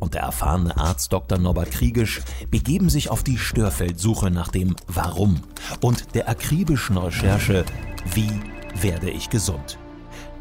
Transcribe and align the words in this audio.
und 0.00 0.14
der 0.14 0.22
erfahrene 0.22 0.76
Arzt 0.76 1.12
Dr. 1.12 1.38
Norbert 1.38 1.70
Kriegisch 1.70 2.22
begeben 2.50 2.90
sich 2.90 3.10
auf 3.10 3.22
die 3.22 3.38
Störfeldsuche 3.38 4.30
nach 4.30 4.48
dem 4.48 4.74
Warum 4.88 5.40
und 5.80 6.14
der 6.14 6.28
akribischen 6.28 6.96
Recherche 6.96 7.64
Wie 8.14 8.32
werde 8.80 9.10
ich 9.10 9.30
gesund? 9.30 9.78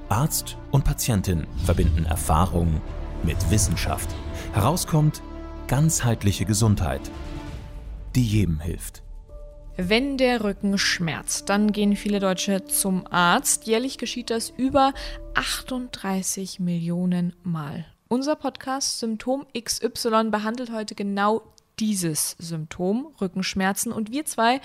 Arzt 0.07 0.57
und 0.71 0.83
Patientin 0.85 1.45
verbinden 1.65 2.05
Erfahrung 2.05 2.81
mit 3.23 3.51
Wissenschaft. 3.51 4.09
Herauskommt 4.53 5.21
ganzheitliche 5.67 6.45
Gesundheit, 6.45 7.01
die 8.15 8.25
jedem 8.25 8.59
hilft. 8.59 9.03
Wenn 9.77 10.17
der 10.17 10.43
Rücken 10.43 10.77
schmerzt, 10.77 11.47
dann 11.47 11.71
gehen 11.71 11.95
viele 11.95 12.19
Deutsche 12.19 12.65
zum 12.65 13.07
Arzt. 13.07 13.65
Jährlich 13.65 13.97
geschieht 13.97 14.29
das 14.29 14.49
über 14.49 14.93
38 15.35 16.59
Millionen 16.59 17.33
Mal. 17.43 17.85
Unser 18.11 18.35
Podcast 18.35 18.97
Symptom 18.97 19.45
XY 19.55 20.31
behandelt 20.31 20.71
heute 20.71 20.95
genau 20.95 21.43
dieses 21.79 22.31
Symptom, 22.39 23.13
Rückenschmerzen. 23.21 23.91
Und 23.91 24.11
wir 24.11 24.25
zwei, 24.25 24.61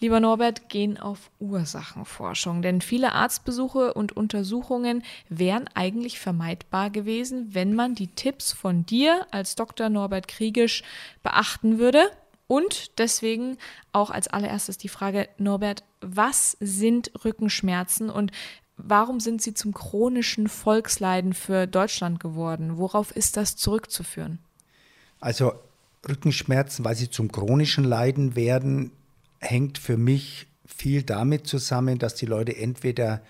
lieber 0.00 0.18
Norbert, 0.18 0.70
gehen 0.70 0.96
auf 0.96 1.30
Ursachenforschung. 1.38 2.62
Denn 2.62 2.80
viele 2.80 3.12
Arztbesuche 3.12 3.92
und 3.92 4.16
Untersuchungen 4.16 5.02
wären 5.28 5.68
eigentlich 5.74 6.18
vermeidbar 6.18 6.88
gewesen, 6.88 7.54
wenn 7.54 7.74
man 7.74 7.94
die 7.94 8.08
Tipps 8.08 8.54
von 8.54 8.86
dir 8.86 9.26
als 9.30 9.56
Dr. 9.56 9.90
Norbert 9.90 10.26
Kriegisch 10.26 10.82
beachten 11.22 11.78
würde. 11.78 12.10
Und 12.46 12.98
deswegen 12.98 13.58
auch 13.92 14.08
als 14.08 14.26
allererstes 14.26 14.78
die 14.78 14.88
Frage, 14.88 15.28
Norbert, 15.36 15.84
was 16.00 16.56
sind 16.60 17.10
Rückenschmerzen 17.26 18.08
und 18.08 18.32
Warum 18.76 19.20
sind 19.20 19.40
sie 19.40 19.54
zum 19.54 19.72
chronischen 19.72 20.48
Volksleiden 20.48 21.32
für 21.32 21.66
Deutschland 21.66 22.20
geworden? 22.20 22.76
Worauf 22.76 23.10
ist 23.10 23.36
das 23.36 23.56
zurückzuführen? 23.56 24.38
Also 25.18 25.54
Rückenschmerzen, 26.08 26.84
weil 26.84 26.94
sie 26.94 27.10
zum 27.10 27.32
chronischen 27.32 27.84
Leiden 27.84 28.36
werden, 28.36 28.92
hängt 29.40 29.78
für 29.78 29.96
mich 29.96 30.46
viel 30.66 31.02
damit 31.02 31.46
zusammen, 31.46 31.98
dass 31.98 32.14
die 32.14 32.26
Leute 32.26 32.56
entweder 32.56 33.22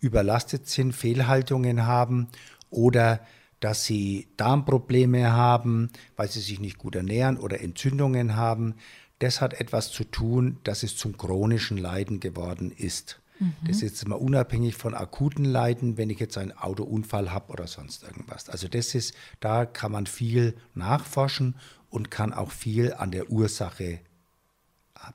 überlastet 0.00 0.68
sind, 0.68 0.92
Fehlhaltungen 0.92 1.86
haben 1.86 2.28
oder 2.70 3.20
dass 3.60 3.84
sie 3.84 4.26
Darmprobleme 4.36 5.32
haben, 5.32 5.90
weil 6.16 6.28
sie 6.28 6.40
sich 6.40 6.58
nicht 6.58 6.78
gut 6.78 6.96
ernähren 6.96 7.38
oder 7.38 7.60
Entzündungen 7.60 8.36
haben. 8.36 8.74
Das 9.20 9.40
hat 9.40 9.54
etwas 9.54 9.92
zu 9.92 10.04
tun, 10.04 10.58
dass 10.64 10.82
es 10.82 10.96
zum 10.96 11.16
chronischen 11.16 11.78
Leiden 11.78 12.18
geworden 12.18 12.72
ist. 12.76 13.21
Das 13.66 13.76
ist 13.76 13.82
jetzt 13.82 14.08
mal 14.08 14.16
unabhängig 14.16 14.76
von 14.76 14.94
akuten 14.94 15.44
Leiden, 15.44 15.96
wenn 15.96 16.10
ich 16.10 16.18
jetzt 16.18 16.38
einen 16.38 16.52
Autounfall 16.52 17.32
habe 17.32 17.52
oder 17.52 17.66
sonst 17.66 18.02
irgendwas. 18.02 18.48
Also 18.48 18.68
das 18.68 18.94
ist, 18.94 19.14
da 19.40 19.66
kann 19.66 19.92
man 19.92 20.06
viel 20.06 20.56
nachforschen 20.74 21.56
und 21.90 22.10
kann 22.10 22.32
auch 22.32 22.50
viel 22.50 22.92
an 22.94 23.10
der 23.10 23.30
Ursache 23.30 23.84
äh, 23.84 24.00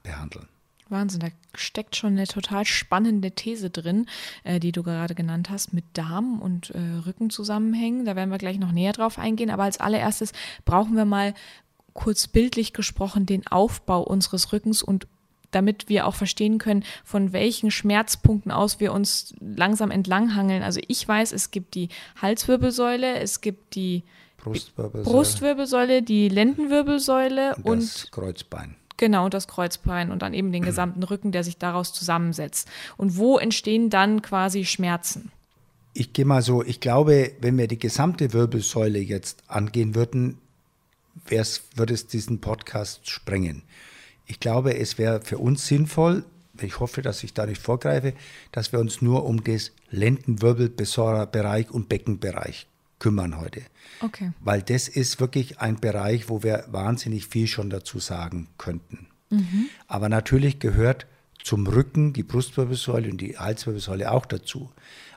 behandeln. 0.03 0.47
Wahnsinn, 0.89 1.19
da 1.19 1.27
steckt 1.53 1.95
schon 1.95 2.13
eine 2.13 2.27
total 2.27 2.65
spannende 2.65 3.31
These 3.31 3.69
drin, 3.69 4.07
äh, 4.43 4.59
die 4.59 4.71
du 4.71 4.83
gerade 4.83 5.15
genannt 5.15 5.49
hast, 5.49 5.73
mit 5.73 5.85
Darm 5.93 6.39
und 6.39 6.69
äh, 6.71 6.79
Rückenzusammenhängen. 7.05 8.05
Da 8.05 8.15
werden 8.15 8.29
wir 8.29 8.37
gleich 8.37 8.59
noch 8.59 8.71
näher 8.71 8.93
drauf 8.93 9.19
eingehen. 9.19 9.49
Aber 9.49 9.63
als 9.63 9.79
allererstes 9.79 10.31
brauchen 10.65 10.95
wir 10.95 11.05
mal 11.05 11.33
kurz 11.93 12.27
bildlich 12.27 12.73
gesprochen 12.73 13.25
den 13.25 13.47
Aufbau 13.47 14.03
unseres 14.03 14.53
Rückens 14.53 14.83
und 14.83 15.07
damit 15.51 15.89
wir 15.89 16.07
auch 16.07 16.15
verstehen 16.15 16.57
können, 16.57 16.83
von 17.03 17.33
welchen 17.33 17.71
Schmerzpunkten 17.71 18.51
aus 18.51 18.79
wir 18.79 18.93
uns 18.93 19.33
langsam 19.39 19.91
entlanghangeln. 19.91 20.63
Also 20.63 20.79
ich 20.87 21.07
weiß, 21.07 21.31
es 21.31 21.51
gibt 21.51 21.75
die 21.75 21.89
Halswirbelsäule, 22.21 23.19
es 23.19 23.41
gibt 23.41 23.75
die 23.75 24.03
Brustwirbelsäule, 24.37 25.15
Brustwirbelsäule 25.15 26.03
die 26.03 26.29
Lendenwirbelsäule 26.29 27.55
und, 27.57 27.65
und 27.65 27.81
das 27.81 28.11
Kreuzbein. 28.11 28.75
Genau, 28.97 29.29
das 29.29 29.47
Kreuzbein 29.47 30.11
und 30.11 30.21
dann 30.21 30.33
eben 30.33 30.51
den 30.51 30.63
gesamten 30.65 31.03
Rücken, 31.03 31.31
der 31.31 31.43
sich 31.43 31.57
daraus 31.57 31.93
zusammensetzt. 31.93 32.67
Und 32.97 33.17
wo 33.17 33.37
entstehen 33.37 33.89
dann 33.89 34.21
quasi 34.21 34.65
Schmerzen? 34.65 35.31
Ich 35.93 36.13
gehe 36.13 36.25
mal 36.25 36.43
so, 36.43 36.63
ich 36.63 36.79
glaube, 36.79 37.31
wenn 37.41 37.57
wir 37.57 37.67
die 37.67 37.79
gesamte 37.79 38.33
Wirbelsäule 38.33 38.99
jetzt 38.99 39.43
angehen 39.47 39.95
würden, 39.95 40.37
würde 41.25 41.93
es 41.93 42.07
diesen 42.07 42.39
Podcast 42.39 43.09
sprengen. 43.09 43.63
Ich 44.27 44.39
glaube, 44.39 44.77
es 44.77 44.97
wäre 44.97 45.21
für 45.21 45.39
uns 45.39 45.65
sinnvoll, 45.65 46.23
ich 46.61 46.79
hoffe, 46.79 47.01
dass 47.01 47.23
ich 47.23 47.33
da 47.33 47.45
nicht 47.45 47.61
vorgreife, 47.61 48.13
dass 48.51 48.71
wir 48.71 48.79
uns 48.79 49.01
nur 49.01 49.25
um 49.25 49.43
das 49.43 49.71
Lendenwirbelbereich 49.89 51.71
und 51.71 51.89
Beckenbereich 51.89 52.67
kümmern 52.99 53.39
heute. 53.39 53.61
Okay. 54.01 54.31
Weil 54.39 54.61
das 54.61 54.87
ist 54.87 55.19
wirklich 55.19 55.59
ein 55.59 55.79
Bereich, 55.79 56.29
wo 56.29 56.43
wir 56.43 56.65
wahnsinnig 56.69 57.27
viel 57.27 57.47
schon 57.47 57.69
dazu 57.69 57.99
sagen 57.99 58.47
könnten. 58.57 59.07
Mhm. 59.29 59.69
Aber 59.87 60.09
natürlich 60.09 60.59
gehört 60.59 61.05
zum 61.43 61.67
Rücken 61.67 62.13
die 62.13 62.23
Brustwirbelsäule 62.23 63.09
und 63.09 63.21
die 63.21 63.37
Halswirbelsäule 63.37 64.11
auch 64.11 64.25
dazu. 64.25 64.71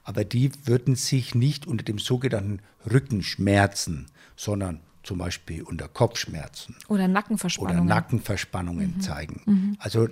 Aber 0.05 0.25
die 0.25 0.53
würden 0.65 0.95
sich 0.95 1.35
nicht 1.35 1.67
unter 1.67 1.85
dem 1.85 1.99
sogenannten 1.99 2.61
Rückenschmerzen, 2.91 4.07
sondern 4.37 4.81
zum 5.03 5.19
Beispiel 5.19 5.63
unter 5.63 5.89
Kopfschmerzen 5.89 6.77
oder 6.89 7.09
Nackenverspannungen, 7.09 7.81
oder 7.81 7.95
Nackenverspannungen 7.95 8.95
mhm. 8.97 9.01
zeigen. 9.01 9.43
Mhm. 9.47 9.77
Also 9.79 10.09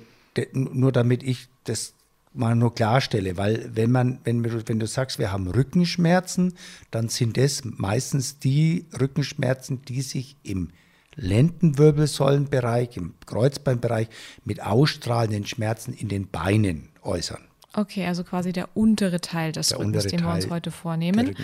nur 0.52 0.92
damit 0.92 1.22
ich 1.22 1.48
das 1.64 1.94
mal 2.32 2.54
nur 2.54 2.74
klarstelle, 2.74 3.36
weil 3.36 3.70
wenn 3.74 3.90
man, 3.90 4.20
wenn, 4.24 4.44
wenn 4.68 4.78
du 4.78 4.86
sagst, 4.86 5.18
wir 5.18 5.32
haben 5.32 5.48
Rückenschmerzen, 5.48 6.54
dann 6.90 7.08
sind 7.08 7.36
das 7.36 7.64
meistens 7.64 8.38
die 8.38 8.86
Rückenschmerzen, 8.98 9.82
die 9.82 10.02
sich 10.02 10.36
im 10.42 10.70
Lendenwirbelsäulenbereich, 11.16 12.96
im 12.96 13.14
Kreuzbeinbereich 13.26 14.08
mit 14.44 14.62
ausstrahlenden 14.62 15.46
Schmerzen 15.46 15.92
in 15.92 16.08
den 16.08 16.28
Beinen 16.28 16.90
äußern. 17.02 17.42
Okay, 17.72 18.06
also 18.06 18.24
quasi 18.24 18.52
der 18.52 18.68
untere 18.74 19.20
Teil 19.20 19.52
des 19.52 19.68
der 19.68 19.80
Rückens, 19.80 20.06
den 20.06 20.20
wir 20.20 20.32
uns 20.32 20.48
heute 20.48 20.70
vornehmen. 20.70 21.34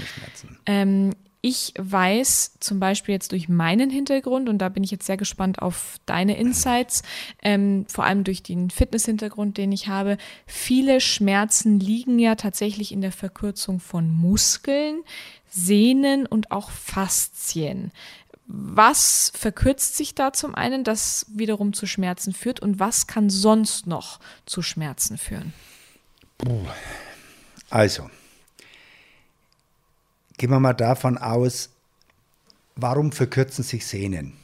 Ähm, 0.65 1.13
ich 1.45 1.75
weiß 1.77 2.53
zum 2.59 2.81
Beispiel 2.81 3.13
jetzt 3.13 3.33
durch 3.33 3.51
meinen 3.51 3.91
Hintergrund, 3.91 4.49
und 4.49 4.57
da 4.57 4.71
bin 4.71 4.83
ich 4.83 4.91
jetzt 4.91 5.05
sehr 5.05 5.19
gespannt 5.19 5.61
auf 5.61 5.99
deine 6.07 6.39
Insights, 6.39 7.03
ähm, 7.43 7.85
vor 7.87 8.05
allem 8.05 8.25
durch 8.25 8.43
den 8.43 8.71
Fitness-Hintergrund, 8.71 9.59
den 9.59 9.71
ich 9.71 9.87
habe, 9.87 10.17
viele 10.47 11.03
Schmerzen 11.03 11.79
liegen 11.79 12.19
ja 12.19 12.37
tatsächlich 12.37 12.93
in 12.93 13.03
der 13.03 13.13
Verkürzung 13.13 13.79
von 13.79 14.09
Muskeln, 14.11 15.03
Sehnen 15.51 16.25
und 16.25 16.51
auch 16.51 16.71
Faszien. 16.71 17.93
Was 18.47 19.31
verkürzt 19.35 19.99
sich 19.99 20.15
da 20.15 20.33
zum 20.33 20.55
einen, 20.55 20.83
das 20.83 21.27
wiederum 21.29 21.75
zu 21.75 21.87
Schmerzen 21.87 22.33
führt 22.33 22.61
und 22.61 22.81
was 22.81 23.07
kann 23.07 23.29
sonst 23.29 23.87
noch 23.87 24.19
zu 24.47 24.63
Schmerzen 24.63 25.19
führen? 25.19 25.53
Also, 27.69 28.09
Gehen 30.37 30.51
wir 30.51 30.61
mal 30.61 30.73
davon 30.73 31.19
aus, 31.19 31.71
warum 32.77 33.13
verkürzen 33.13 33.65
sich 33.65 33.87
Sehnen? 33.87 34.35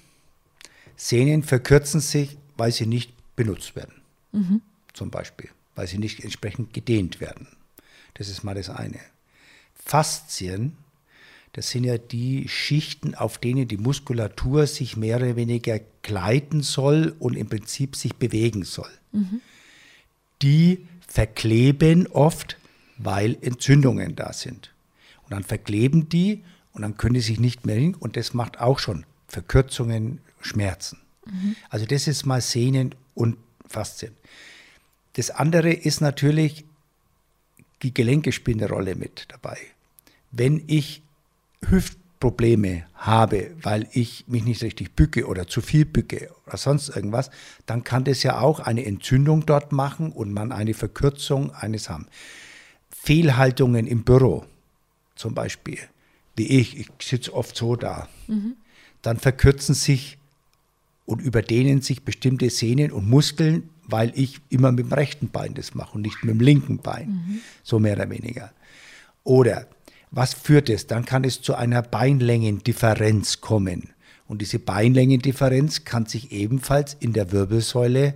Sehnen 0.97 1.43
verkürzen 1.43 2.01
sich, 2.01 2.37
weil 2.56 2.73
sie 2.73 2.87
nicht 2.87 3.12
benutzt 3.37 3.75
werden. 3.75 3.95
Mhm. 4.33 4.62
Zum 4.93 5.11
Beispiel, 5.11 5.49
weil 5.75 5.87
sie 5.87 5.99
nicht 5.99 6.23
entsprechend 6.23 6.75
gedehnt 6.75 7.21
werden. 7.21 7.48
Das 8.15 8.28
ist 8.28 8.45
mal 8.45 8.54
das 8.54 8.69
eine. 8.69 9.01
Faszien, 9.75 10.77
das 11.53 11.71
sind 11.71 11.84
ja 11.84 11.98
die 11.98 12.48
Schichten, 12.48 13.15
auf 13.15 13.39
denen 13.39 13.66
die 13.66 13.77
Muskulatur 13.77 14.66
sich 14.66 14.97
mehr 14.97 15.16
oder 15.16 15.37
weniger 15.37 15.81
gleiten 16.03 16.63
soll 16.63 17.16
und 17.19 17.37
im 17.37 17.48
Prinzip 17.48 17.97
sich 17.97 18.15
bewegen 18.15 18.65
soll. 18.65 18.91
Mhm. 19.13 19.41
Die 20.42 20.87
verkleben 21.07 22.07
oft, 22.07 22.57
weil 22.98 23.37
Entzündungen 23.41 24.15
da 24.15 24.33
sind. 24.33 24.71
Und 25.30 25.36
dann 25.36 25.44
verkleben 25.44 26.09
die 26.09 26.42
und 26.72 26.82
dann 26.82 26.97
können 26.97 27.15
die 27.15 27.21
sich 27.21 27.38
nicht 27.38 27.65
mehr 27.65 27.77
hin 27.77 27.94
und 27.94 28.16
das 28.16 28.34
macht 28.34 28.60
auch 28.60 28.80
schon 28.80 29.06
Verkürzungen, 29.28 30.18
Schmerzen. 30.41 30.98
Mhm. 31.24 31.54
Also 31.68 31.86
das 31.86 32.09
ist 32.09 32.27
mal 32.27 32.41
Sehnen 32.41 32.97
und 33.15 33.36
Faszien. 33.65 34.12
Das 35.12 35.30
andere 35.30 35.72
ist 35.72 36.00
natürlich, 36.00 36.65
die 37.82 37.94
Gelenke 37.94 38.32
spielen 38.32 38.60
eine 38.60 38.71
Rolle 38.71 38.97
mit 38.97 39.27
dabei. 39.28 39.56
Wenn 40.32 40.65
ich 40.66 41.03
Probleme 42.18 42.84
habe, 42.94 43.53
weil 43.62 43.86
ich 43.92 44.24
mich 44.27 44.44
nicht 44.44 44.62
richtig 44.65 44.97
bücke 44.97 45.27
oder 45.27 45.47
zu 45.47 45.60
viel 45.60 45.84
bücke 45.84 46.30
oder 46.47 46.56
sonst 46.56 46.88
irgendwas, 46.88 47.30
dann 47.66 47.84
kann 47.84 48.03
das 48.03 48.24
ja 48.24 48.41
auch 48.41 48.59
eine 48.59 48.84
Entzündung 48.84 49.47
dort 49.47 49.71
machen 49.71 50.10
und 50.10 50.32
man 50.32 50.50
eine 50.50 50.74
Verkürzung 50.74 51.54
eines 51.54 51.88
haben. 51.88 52.09
Fehlhaltungen 52.91 53.86
im 53.86 54.03
Büro 54.03 54.44
zum 55.21 55.34
Beispiel, 55.34 55.78
wie 56.37 56.47
ich, 56.47 56.78
ich 56.78 56.89
sitze 57.01 57.34
oft 57.34 57.57
so 57.57 57.77
da, 57.77 58.09
mhm. 58.27 58.57
dann 59.03 59.19
verkürzen 59.19 59.75
sich 59.75 60.19
und 61.05 61.21
überdehnen 61.21 61.83
sich 61.83 62.05
bestimmte 62.05 62.49
Sehnen 62.51 62.91
und 62.91 63.09
Muskeln, 63.09 63.69
weil 63.84 64.13
ich 64.15 64.41
immer 64.49 64.72
mit 64.72 64.87
dem 64.87 64.93
rechten 64.93 65.28
Bein 65.28 65.55
das 65.55 65.75
mache 65.75 65.95
und 65.95 66.03
nicht 66.03 66.25
mit 66.25 66.34
dem 66.34 66.41
linken 66.41 66.78
Bein, 66.78 67.09
mhm. 67.09 67.41
so 67.63 67.78
mehr 67.78 67.97
oder 67.97 68.09
weniger. 68.09 68.53
Oder 69.25 69.67
was 70.11 70.34
führt 70.34 70.71
es? 70.71 70.87
Dann 70.87 71.05
kann 71.05 71.25
es 71.25 71.43
zu 71.43 71.55
einer 71.55 71.83
Beinlängendifferenz 71.83 73.41
kommen. 73.41 73.91
Und 74.27 74.41
diese 74.41 74.59
Beinlängendifferenz 74.59 75.84
kann 75.84 76.07
sich 76.07 76.33
ebenfalls 76.33 76.97
in 76.99 77.13
der 77.13 77.33
Wirbelsäule 77.33 78.15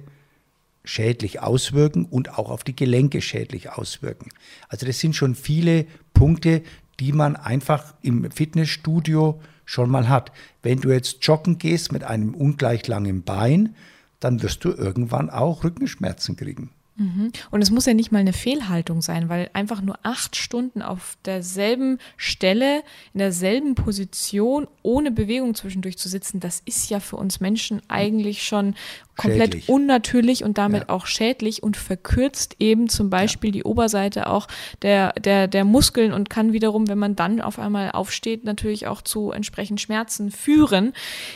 schädlich 0.84 1.40
auswirken 1.40 2.04
und 2.04 2.38
auch 2.38 2.50
auf 2.50 2.62
die 2.62 2.76
Gelenke 2.76 3.20
schädlich 3.20 3.70
auswirken. 3.70 4.30
Also 4.68 4.86
das 4.86 5.00
sind 5.00 5.16
schon 5.16 5.34
viele 5.34 5.86
Punkte, 6.12 6.62
die 7.00 7.12
man 7.12 7.36
einfach 7.36 7.94
im 8.02 8.30
Fitnessstudio 8.30 9.40
schon 9.64 9.90
mal 9.90 10.08
hat. 10.08 10.32
Wenn 10.62 10.80
du 10.80 10.90
jetzt 10.90 11.24
joggen 11.24 11.58
gehst 11.58 11.92
mit 11.92 12.04
einem 12.04 12.34
ungleich 12.34 12.86
langen 12.86 13.22
Bein, 13.22 13.74
dann 14.20 14.42
wirst 14.42 14.64
du 14.64 14.70
irgendwann 14.70 15.30
auch 15.30 15.64
Rückenschmerzen 15.64 16.36
kriegen. 16.36 16.70
Mhm. 16.96 17.32
Und 17.50 17.62
es 17.62 17.70
muss 17.70 17.86
ja 17.86 17.94
nicht 17.94 18.12
mal 18.12 18.18
eine 18.18 18.32
Fehlhaltung 18.32 19.02
sein, 19.02 19.28
weil 19.28 19.50
einfach 19.52 19.80
nur 19.80 19.98
acht 20.04 20.36
Stunden 20.36 20.80
auf 20.80 21.16
derselben 21.24 21.98
Stelle, 22.16 22.82
in 23.12 23.18
derselben 23.18 23.74
Position, 23.74 24.68
ohne 24.82 25.10
Bewegung 25.10 25.54
zwischendurch 25.56 25.98
zu 25.98 26.08
sitzen, 26.08 26.38
das 26.38 26.62
ist 26.64 26.90
ja 26.90 27.00
für 27.00 27.16
uns 27.16 27.40
Menschen 27.40 27.82
eigentlich 27.88 28.44
schon 28.44 28.74
komplett 29.16 29.54
schädlich. 29.54 29.68
unnatürlich 29.68 30.44
und 30.44 30.58
damit 30.58 30.82
ja. 30.82 30.88
auch 30.88 31.06
schädlich 31.06 31.62
und 31.62 31.76
verkürzt 31.76 32.56
eben 32.58 32.88
zum 32.88 33.10
Beispiel 33.10 33.50
ja. 33.50 33.54
die 33.54 33.64
Oberseite 33.64 34.28
auch 34.28 34.46
der, 34.82 35.12
der, 35.14 35.48
der 35.48 35.64
Muskeln 35.64 36.12
und 36.12 36.30
kann 36.30 36.52
wiederum, 36.52 36.88
wenn 36.88 36.98
man 36.98 37.16
dann 37.16 37.40
auf 37.40 37.58
einmal 37.58 37.90
aufsteht, 37.90 38.44
natürlich 38.44 38.86
auch 38.86 39.02
zu 39.02 39.32
entsprechend 39.32 39.80
Schmerzen 39.80 40.30
führen. 40.30 40.92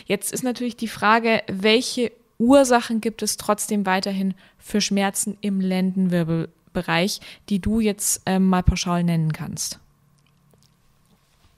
Jetzt 0.07 0.33
ist 0.33 0.45
natürlich 0.45 0.77
die 0.77 0.89
Frage, 0.89 1.43
welche 1.49 2.13
Ursachen 2.39 3.01
gibt 3.01 3.23
es 3.23 3.37
trotzdem 3.37 3.85
weiterhin 3.85 4.35
für 4.59 4.81
Schmerzen 4.81 5.37
im 5.41 5.61
Lendenwirbelbereich, 5.61 7.21
die 7.49 7.61
du 7.61 7.81
jetzt 7.81 8.23
ähm, 8.27 8.47
mal 8.47 8.63
pauschal 8.63 9.03
nennen 9.03 9.33
kannst? 9.33 9.81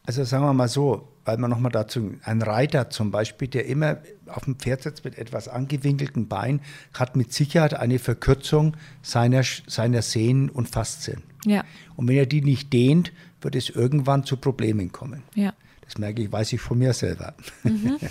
Also 0.06 0.24
sagen 0.24 0.44
wir 0.44 0.54
mal 0.54 0.68
so, 0.68 1.06
weil 1.24 1.36
man 1.36 1.50
nochmal 1.50 1.70
dazu, 1.70 2.14
ein 2.24 2.42
Reiter 2.42 2.90
zum 2.90 3.10
Beispiel, 3.10 3.46
der 3.46 3.66
immer 3.66 3.98
auf 4.26 4.44
dem 4.44 4.56
Pferd 4.56 4.82
sitzt 4.82 5.04
mit 5.04 5.18
etwas 5.18 5.48
angewinkelten 5.48 6.28
Beinen, 6.28 6.60
hat 6.94 7.14
mit 7.14 7.32
Sicherheit 7.32 7.74
eine 7.74 7.98
Verkürzung 7.98 8.76
seiner, 9.02 9.42
seiner 9.66 10.02
Sehnen 10.02 10.48
und 10.48 10.68
Faszien. 10.68 11.22
Ja. 11.44 11.64
Und 11.96 12.08
wenn 12.08 12.16
er 12.16 12.26
die 12.26 12.42
nicht 12.42 12.72
dehnt, 12.72 13.12
wird 13.42 13.54
es 13.54 13.70
irgendwann 13.70 14.24
zu 14.24 14.36
Problemen 14.36 14.92
kommen. 14.92 15.22
Ja. 15.34 15.52
Das 15.84 15.98
merke 15.98 16.22
ich, 16.22 16.32
weiß 16.32 16.52
ich 16.54 16.60
von 16.60 16.78
mir 16.78 16.92
selber. 16.92 17.34
Mhm. 17.62 17.96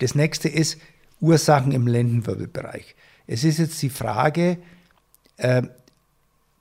Das 0.00 0.16
nächste 0.16 0.48
ist, 0.48 0.80
Ursachen 1.24 1.72
im 1.72 1.86
Lendenwirbelbereich. 1.86 2.94
Es 3.26 3.44
ist 3.44 3.58
jetzt 3.58 3.80
die 3.82 3.90
Frage, 3.90 4.58
äh, 5.38 5.62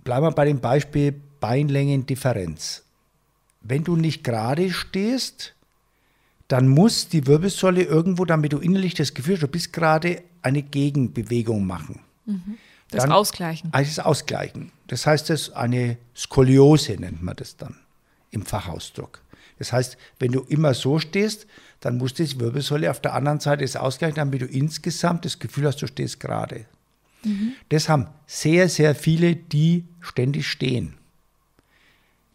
bleiben 0.03 0.25
wir 0.25 0.31
bei 0.31 0.45
dem 0.45 0.59
Beispiel 0.59 1.13
Beinlängendifferenz. 1.39 2.83
Wenn 3.61 3.83
du 3.83 3.95
nicht 3.95 4.23
gerade 4.23 4.71
stehst, 4.71 5.53
dann 6.47 6.67
muss 6.67 7.09
die 7.09 7.25
Wirbelsäule 7.27 7.83
irgendwo, 7.83 8.25
damit 8.25 8.53
du 8.53 8.59
innerlich 8.59 8.93
das 8.93 9.13
Gefühl 9.13 9.35
hast, 9.35 9.43
du 9.43 9.47
bist 9.47 9.73
gerade, 9.73 10.21
eine 10.41 10.61
Gegenbewegung 10.61 11.65
machen. 11.65 12.01
Mhm. 12.25 12.57
Das 12.91 13.03
dann, 13.03 13.11
Ausgleichen. 13.11 13.69
Also 13.73 13.89
das 13.95 14.05
Ausgleichen. 14.05 14.71
Das 14.87 15.07
heißt, 15.07 15.29
das 15.29 15.51
eine 15.51 15.97
Skoliose 16.15 16.93
nennt 16.93 17.23
man 17.23 17.35
das 17.35 17.57
dann 17.57 17.75
im 18.29 18.45
Fachausdruck. 18.45 19.22
Das 19.59 19.71
heißt, 19.71 19.97
wenn 20.19 20.31
du 20.31 20.41
immer 20.41 20.73
so 20.73 20.99
stehst, 20.99 21.47
dann 21.79 21.97
muss 21.97 22.13
die 22.13 22.39
Wirbelsäule 22.39 22.89
auf 22.89 23.01
der 23.01 23.13
anderen 23.13 23.39
Seite 23.39 23.63
das 23.63 23.75
ausgleichen, 23.75 24.15
damit 24.15 24.41
du 24.41 24.45
insgesamt 24.45 25.25
das 25.25 25.39
Gefühl 25.39 25.67
hast, 25.67 25.81
du 25.81 25.87
stehst 25.87 26.19
gerade. 26.19 26.65
Mhm. 27.23 27.53
Das 27.69 27.89
haben 27.89 28.07
sehr, 28.25 28.69
sehr 28.69 28.95
viele, 28.95 29.35
die 29.35 29.85
ständig 30.01 30.47
stehen. 30.47 30.95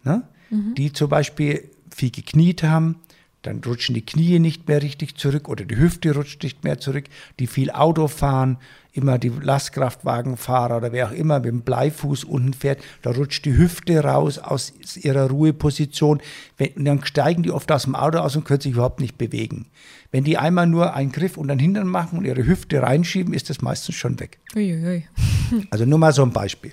Ne? 0.05 0.23
Mhm. 0.51 0.75
Die 0.75 0.93
zum 0.93 1.09
Beispiel 1.09 1.71
viel 1.95 2.11
gekniet 2.11 2.63
haben, 2.63 2.97
dann 3.43 3.63
rutschen 3.65 3.95
die 3.95 4.05
Knie 4.05 4.39
nicht 4.39 4.67
mehr 4.69 4.83
richtig 4.83 5.17
zurück 5.17 5.49
oder 5.49 5.65
die 5.65 5.77
Hüfte 5.77 6.15
rutscht 6.15 6.43
nicht 6.43 6.65
mehr 6.65 6.79
zurück, 6.79 7.05
die 7.39 7.47
viel 7.47 7.71
Auto 7.71 8.09
fahren, 8.09 8.59
immer 8.93 9.19
die 9.19 9.29
Lastkraftwagenfahrer 9.29 10.79
oder 10.79 10.93
wer 10.93 11.09
auch 11.09 11.13
immer 11.13 11.39
mit 11.39 11.47
dem 11.47 11.61
Bleifuß 11.63 12.25
unten 12.25 12.53
fährt, 12.53 12.81
da 13.03 13.11
rutscht 13.11 13.45
die 13.45 13.57
Hüfte 13.57 14.03
raus 14.03 14.39
aus 14.39 14.73
ihrer 14.97 15.31
Ruheposition. 15.31 16.21
und 16.59 16.85
dann 16.85 17.05
steigen 17.05 17.45
die 17.45 17.53
oft 17.53 17.71
aus 17.71 17.85
dem 17.85 17.95
Auto 17.95 18.19
aus 18.19 18.35
und 18.35 18.45
können 18.45 18.61
sich 18.61 18.73
überhaupt 18.73 19.01
nicht 19.01 19.17
bewegen. 19.17 19.67
Wenn 20.11 20.25
die 20.25 20.37
einmal 20.37 20.67
nur 20.67 20.95
einen 20.95 21.13
Griff 21.13 21.37
und 21.37 21.49
den 21.49 21.59
Hintern 21.59 21.87
machen 21.87 22.19
und 22.19 22.25
ihre 22.25 22.45
Hüfte 22.45 22.83
reinschieben, 22.83 23.35
ist 23.35 23.51
das 23.51 23.63
meistens 23.63 23.95
schon 23.95 24.19
weg. 24.19 24.39
Uiuiui. 24.57 25.05
also 25.71 25.85
nur 25.85 25.99
mal 25.99 26.13
so 26.13 26.23
ein 26.23 26.33
Beispiel. 26.33 26.73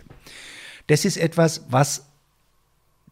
Das 0.88 1.06
ist 1.06 1.17
etwas, 1.17 1.65
was 1.69 2.05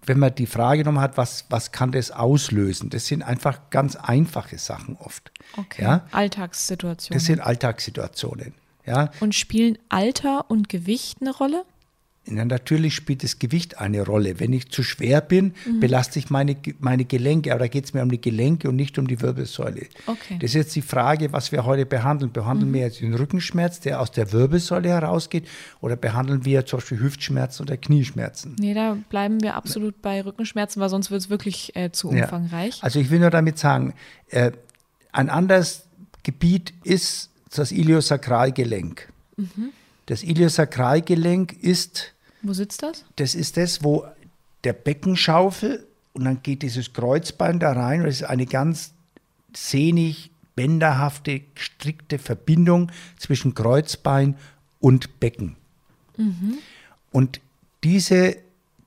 wenn 0.06 0.20
man 0.20 0.36
die 0.36 0.46
Frage 0.46 0.80
genommen 0.80 1.00
hat, 1.00 1.18
was, 1.18 1.46
was 1.50 1.72
kann 1.72 1.92
das 1.92 2.12
auslösen? 2.12 2.90
Das 2.90 3.08
sind 3.08 3.22
einfach 3.22 3.70
ganz 3.70 3.96
einfache 3.96 4.58
Sachen 4.58 4.98
oft. 4.98 5.32
Okay. 5.58 5.84
Ja? 5.84 6.06
Alltagssituationen. 6.12 7.18
Das 7.18 7.26
sind 7.26 7.40
Alltagssituationen. 7.40 8.54
Ja? 8.86 9.12
Und 9.20 9.36
spielen 9.36 9.78
Alter 9.90 10.50
und 10.50 10.70
Gewicht 10.70 11.20
eine 11.22 11.32
Rolle? 11.32 11.66
Ja, 12.26 12.46
natürlich 12.46 12.96
spielt 12.96 13.22
das 13.22 13.38
Gewicht 13.38 13.80
eine 13.80 14.06
Rolle. 14.06 14.40
Wenn 14.40 14.54
ich 14.54 14.70
zu 14.70 14.82
schwer 14.82 15.20
bin, 15.20 15.54
mhm. 15.66 15.82
belaste 15.82 16.20
ich 16.20 16.30
meine, 16.30 16.56
meine 16.80 17.04
Gelenke, 17.04 17.52
aber 17.52 17.60
da 17.60 17.68
geht 17.68 17.84
es 17.84 17.94
mir 17.94 18.02
um 18.02 18.10
die 18.10 18.22
Gelenke 18.22 18.70
und 18.70 18.78
nicht 18.78 18.98
um 18.98 19.08
die 19.08 19.22
Wirbelsäule. 19.22 19.88
Okay. 20.08 20.38
Das 20.40 20.52
ist 20.52 20.54
jetzt 20.54 20.76
die 20.76 20.82
Frage, 20.82 21.34
was 21.34 21.52
wir 21.52 21.66
heute 21.66 21.86
behandeln. 21.86 22.32
Behandeln 22.32 22.70
mhm. 22.70 22.76
wir 22.76 22.82
jetzt 22.82 23.02
den 23.02 23.14
Rückenschmerz, 23.14 23.82
der 23.82 24.00
aus 24.00 24.12
der 24.12 24.32
Wirbelsäule 24.32 24.88
herausgeht, 24.88 25.50
oder 25.82 25.98
behandeln 25.98 26.46
wir 26.46 26.66
zum 26.66 26.80
Beispiel 26.80 27.02
Hüftschmerzen 27.02 27.66
oder 27.66 27.76
Knieschmerzen? 27.76 28.56
Nee, 28.58 28.74
da 28.74 28.98
bleiben 29.10 29.42
wir 29.42 29.56
absolut 29.56 30.02
bei 30.02 30.24
Rückenschmerzen, 30.24 30.82
weil 30.82 30.90
sonst 30.90 31.12
wird 31.12 31.20
es 31.20 31.30
wirklich 31.30 31.76
äh, 31.76 31.92
zu 31.92 32.08
umfangreich. 32.08 32.78
Ja. 32.78 32.84
Also 32.84 33.00
ich 33.00 33.10
will 33.10 33.20
nur 33.20 33.32
damit 33.32 33.60
sagen, 33.60 33.94
äh, 34.30 34.52
ein 35.12 35.30
anderes 35.30 35.84
Gebiet 36.24 36.74
ist 36.86 37.32
das 37.54 37.74
Iliosakralgelenk. 37.74 39.12
Mhm. 39.36 39.72
Das 40.06 40.24
Iliosakralgelenk 40.24 41.54
ist 41.54 42.13
wo 42.44 42.54
sitzt 42.54 42.84
das? 42.84 43.06
Das 43.16 43.36
ist 43.36 43.58
das, 43.58 43.84
wo 43.84 44.06
der 44.64 44.74
Beckenschaufel 44.74 45.86
und 46.14 46.26
dann 46.26 46.44
geht 46.44 46.62
dieses 46.62 46.94
Kreuzbein 46.94 47.60
da 47.60 47.72
rein 47.72 48.06
es 48.06 48.22
ist 48.22 48.24
eine 48.24 48.46
ganz 48.46 48.94
sehnig, 49.54 50.32
bänderhafte, 50.56 51.42
strikte 51.56 52.20
Verbindung 52.20 52.92
zwischen 53.18 53.56
Kreuzbein 53.56 54.36
und 54.80 55.20
Becken. 55.20 55.56
Mhm. 56.18 56.60
Und 57.12 57.42
diese, 57.84 58.38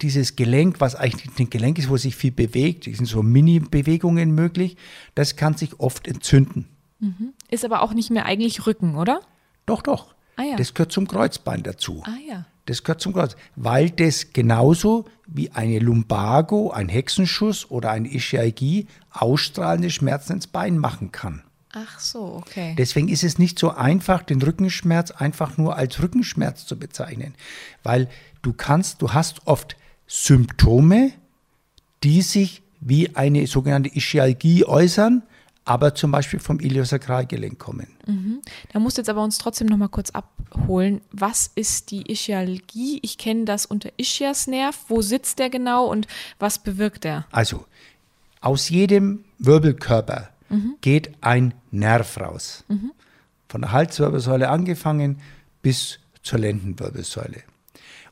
dieses 0.01 0.37
Gelenk, 0.37 0.81
was 0.81 0.95
eigentlich 0.95 1.39
ein 1.39 1.51
Gelenk 1.51 1.79
ist, 1.79 1.89
wo 1.89 1.97
sich 1.97 2.15
viel 2.15 2.33
bewegt, 2.33 2.85
sind 2.85 3.07
so 3.07 3.23
Mini-Bewegungen 3.23 4.33
möglich, 4.33 4.77
das 5.15 5.37
kann 5.37 5.57
sich 5.57 5.81
oft 5.81 6.07
entzünden. 6.07 6.69
Mhm. 7.01 7.33
Ist 7.51 7.65
aber 7.65 7.83
auch 7.83 7.95
nicht 7.95 8.11
mehr 8.11 8.27
eigentlich 8.27 8.67
Rücken, 8.67 8.97
oder? 8.97 9.21
Doch, 9.67 9.83
doch. 9.83 10.15
Ah, 10.37 10.43
ja. 10.43 10.57
Das 10.57 10.75
gehört 10.75 10.93
zum 10.93 11.09
Kreuzbein 11.09 11.63
dazu. 11.63 12.03
Ah 12.05 12.19
ja. 12.29 12.47
Das 12.67 12.83
gehört 12.83 13.01
zum 13.01 13.13
Kreuz, 13.13 13.37
weil 13.55 13.91
das 13.91 14.33
genauso 14.33 15.07
wie 15.27 15.51
eine 15.53 15.79
Lumbago, 15.79 16.71
ein 16.71 16.89
Hexenschuss 16.89 17.71
oder 17.71 17.91
ein 17.93 18.05
Ischialgie 18.05 18.87
ausstrahlende 19.11 19.91
Schmerzen 19.91 20.35
ins 20.35 20.47
Bein 20.47 20.79
machen 20.79 21.13
kann. 21.13 21.43
Ach 21.73 22.01
so, 22.01 22.37
okay. 22.37 22.75
Deswegen 22.79 23.09
ist 23.09 23.23
es 23.23 23.39
nicht 23.39 23.59
so 23.59 23.71
einfach, 23.71 24.23
den 24.23 24.41
Rückenschmerz 24.41 25.11
einfach 25.11 25.59
nur 25.59 25.77
als 25.77 26.01
Rückenschmerz 26.01 26.67
zu 26.67 26.79
bezeichnen, 26.79 27.35
weil 27.83 28.09
du 28.43 28.53
kannst, 28.53 29.03
du 29.03 29.13
hast 29.13 29.47
oft 29.47 29.77
Symptome, 30.07 31.13
die 32.03 32.23
sich 32.23 32.63
wie 32.81 33.15
eine 33.15 33.47
sogenannte 33.47 33.95
Ischialgie 33.95 34.65
äußern, 34.65 35.23
aber 35.67 35.95
zum 35.95 36.13
Beispiel 36.13 36.39
vom 36.39 36.61
Iliosakralgelenk 36.61 37.59
kommen. 37.59 37.89
Mhm. 38.07 38.41
Da 38.73 38.79
musst 38.79 38.97
du 38.97 39.01
jetzt 39.01 39.11
aber 39.11 39.23
uns 39.23 39.37
trotzdem 39.37 39.67
noch 39.67 39.77
mal 39.77 39.89
kurz 39.89 40.11
abholen. 40.11 41.01
Was 41.11 41.51
ist 41.55 41.91
die 41.91 42.11
Ischialgie? 42.11 43.01
Ich 43.03 43.19
kenne 43.19 43.45
das 43.45 43.67
unter 43.67 43.91
Ischiasnerv. 43.99 44.79
Wo 44.89 45.03
sitzt 45.03 45.41
der 45.41 45.51
genau 45.51 45.87
und 45.87 46.07
was 46.39 46.61
bewirkt 46.61 47.05
er? 47.05 47.27
Also, 47.33 47.67
aus 48.41 48.69
jedem 48.69 49.25
Wirbelkörper 49.39 50.31
mhm. 50.49 50.77
geht 50.81 51.13
ein 51.21 51.53
Nerv 51.73 52.17
raus. 52.19 52.65
Mhm. 52.69 52.93
Von 53.49 53.63
der 53.63 53.73
Halswirbelsäule 53.73 54.49
angefangen 54.49 55.21
bis 55.63 55.99
zur 56.23 56.39
Lendenwirbelsäule. 56.39 57.43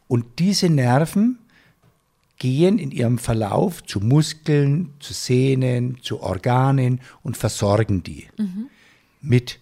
Und 0.08 0.40
diese 0.40 0.68
Nerven 0.68 1.38
gehen 2.38 2.78
in 2.78 2.90
ihrem 2.90 3.18
Verlauf 3.18 3.84
zu 3.84 4.00
Muskeln, 4.00 4.90
zu 4.98 5.12
Sehnen, 5.12 5.98
zu 6.02 6.20
Organen 6.20 7.00
und 7.22 7.36
versorgen 7.36 8.02
die 8.02 8.26
mhm. 8.36 8.68
mit, 9.20 9.60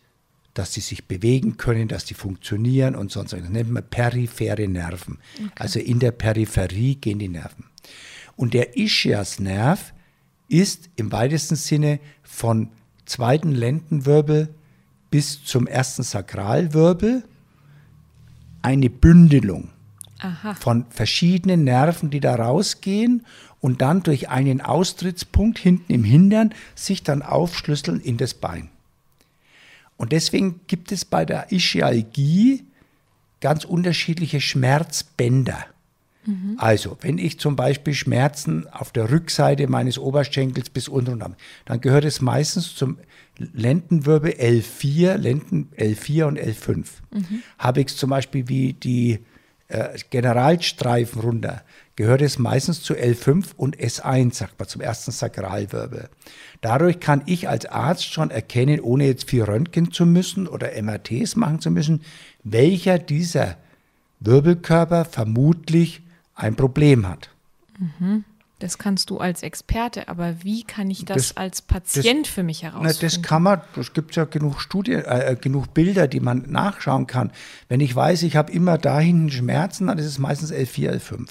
dass 0.55 0.75
sie 0.75 0.81
sich 0.81 1.07
bewegen 1.07 1.57
können, 1.57 1.89
dass 1.89 2.05
die 2.05 2.15
funktionieren 2.15 2.95
und 2.95 3.11
sonst 3.11 3.33
was. 3.33 3.41
Das 3.41 3.51
nennt 3.51 3.71
man 3.71 3.89
periphere 3.89 4.69
Nerven. 4.69 5.19
Okay. 5.35 5.51
Also 5.55 5.79
in 5.79 5.99
der 5.99 6.13
Peripherie 6.13 6.97
gehen 6.97 7.19
die 7.19 7.29
Nerven. 7.29 7.65
Und 8.37 8.55
der 8.55 8.77
Ischiasnerv 8.77 9.95
ist 10.49 10.91
im 10.97 11.13
weitesten 11.13 11.57
Sinne 11.57 12.01
von 12.23 12.69
zweiten 13.07 13.53
Lendenwirbel 13.53 14.55
bis 15.11 15.45
zum 15.45 15.67
ersten 15.67 16.03
Sakralwirbel 16.03 17.25
eine 18.63 18.91
Bündelung 18.91 19.71
Aha. 20.23 20.55
von 20.55 20.87
verschiedenen 20.91 21.65
Nerven, 21.65 22.11
die 22.11 22.21
da 22.21 22.35
rausgehen 22.35 23.27
und 23.61 23.83
dann 23.83 24.03
durch 24.03 24.29
einen 24.29 24.61
Austrittspunkt 24.61 25.59
hinten 25.59 25.93
im 25.93 26.05
Hintern 26.05 26.55
sich 26.75 27.03
dann 27.03 27.23
aufschlüsseln 27.23 28.01
in 28.01 28.17
das 28.17 28.35
Bein. 28.35 28.69
Und 29.97 30.13
deswegen 30.13 30.61
gibt 30.67 30.91
es 30.91 31.05
bei 31.05 31.25
der 31.25 31.53
Ischialgie 31.53 32.65
ganz 33.41 33.65
unterschiedliche 33.65 34.41
Schmerzbänder. 34.41 35.67
Mhm. 36.25 36.55
Also, 36.59 36.97
wenn 37.01 37.19
ich 37.19 37.39
zum 37.39 37.57
Beispiel 37.57 37.95
Schmerzen 37.95 38.67
auf 38.69 38.93
der 38.93 39.11
Rückseite 39.11 39.69
meines 39.69 39.99
Oberschenkels 39.99 40.71
bis 40.71 40.89
unten 40.89 41.23
habe, 41.23 41.37
dann 41.65 41.81
gehört 41.81 42.05
es 42.05 42.21
meistens 42.21 42.75
zum 42.75 42.99
Lendenwirbel 43.39 44.33
L4, 44.33 45.17
Lenden 45.17 45.69
L4 45.77 46.25
und 46.25 46.39
L5. 46.39 46.87
Mhm. 47.13 47.43
Habe 47.59 47.81
ich 47.81 47.89
zum 47.89 48.11
Beispiel 48.11 48.49
wie 48.49 48.73
die 48.73 49.21
äh, 49.73 49.99
Generalstreifen 50.11 51.23
runter, 51.23 51.63
gehört 51.97 52.23
es 52.23 52.39
meistens 52.39 52.83
zu 52.83 52.95
L5 52.95 53.55
und 53.57 53.77
S1, 53.77 54.35
sagt 54.35 54.59
man, 54.59 54.69
zum 54.69 54.81
ersten 54.81 55.11
Sakralwirbel. 55.11 56.09
Dadurch 56.61 57.01
kann 57.01 57.23
ich 57.27 57.49
als 57.49 57.67
Arzt 57.67 58.13
schon 58.13 58.31
erkennen, 58.31 58.81
ohne 58.81 59.07
jetzt 59.07 59.31
viel 59.31 59.43
Röntgen 59.43 59.91
zu 59.91 60.07
müssen 60.07 60.47
oder 60.47 60.71
MRTs 60.81 61.37
machen 61.37 61.61
zu 61.61 61.71
müssen, 61.71 62.03
welcher 62.45 62.99
dieser 62.99 63.57
Wirbelkörper 64.21 65.05
vermutlich 65.05 66.03
ein 66.35 66.55
Problem 66.55 67.09
hat. 67.09 67.31
Mhm. 67.79 68.25
Das 68.63 68.79
kannst 68.79 69.11
du 69.11 69.19
als 69.19 69.43
Experte, 69.43 70.07
aber 70.07 70.45
wie 70.45 70.63
kann 70.63 70.89
ich 70.89 71.05
das, 71.05 71.17
das 71.17 71.37
als 71.37 71.63
Patient 71.63 72.27
das, 72.27 72.33
für 72.33 72.45
mich 72.45 72.63
herausfinden? 72.63 72.97
Na, 73.01 73.01
das 73.01 73.21
kann 73.21 73.43
man, 73.43 73.61
es 73.77 73.93
gibt 73.93 74.15
ja 74.15 74.25
genug 74.25 74.61
Studien, 74.61 75.05
äh, 75.05 75.37
genug 75.41 75.75
Bilder, 75.75 76.07
die 76.07 76.21
man 76.21 76.45
nachschauen 76.49 77.09
kann. 77.09 77.33
Wenn 77.69 77.81
ich 77.81 77.95
weiß, 77.95 78.23
ich 78.23 78.37
habe 78.37 78.53
immer 78.53 78.79
da 78.79 79.01
hinten 79.01 79.33
Schmerzen, 79.33 79.89
dann 79.89 79.99
ist 79.99 80.07
es 80.07 80.21
meistens 80.21 80.53
L4, 80.53 81.01
L5. 81.01 81.31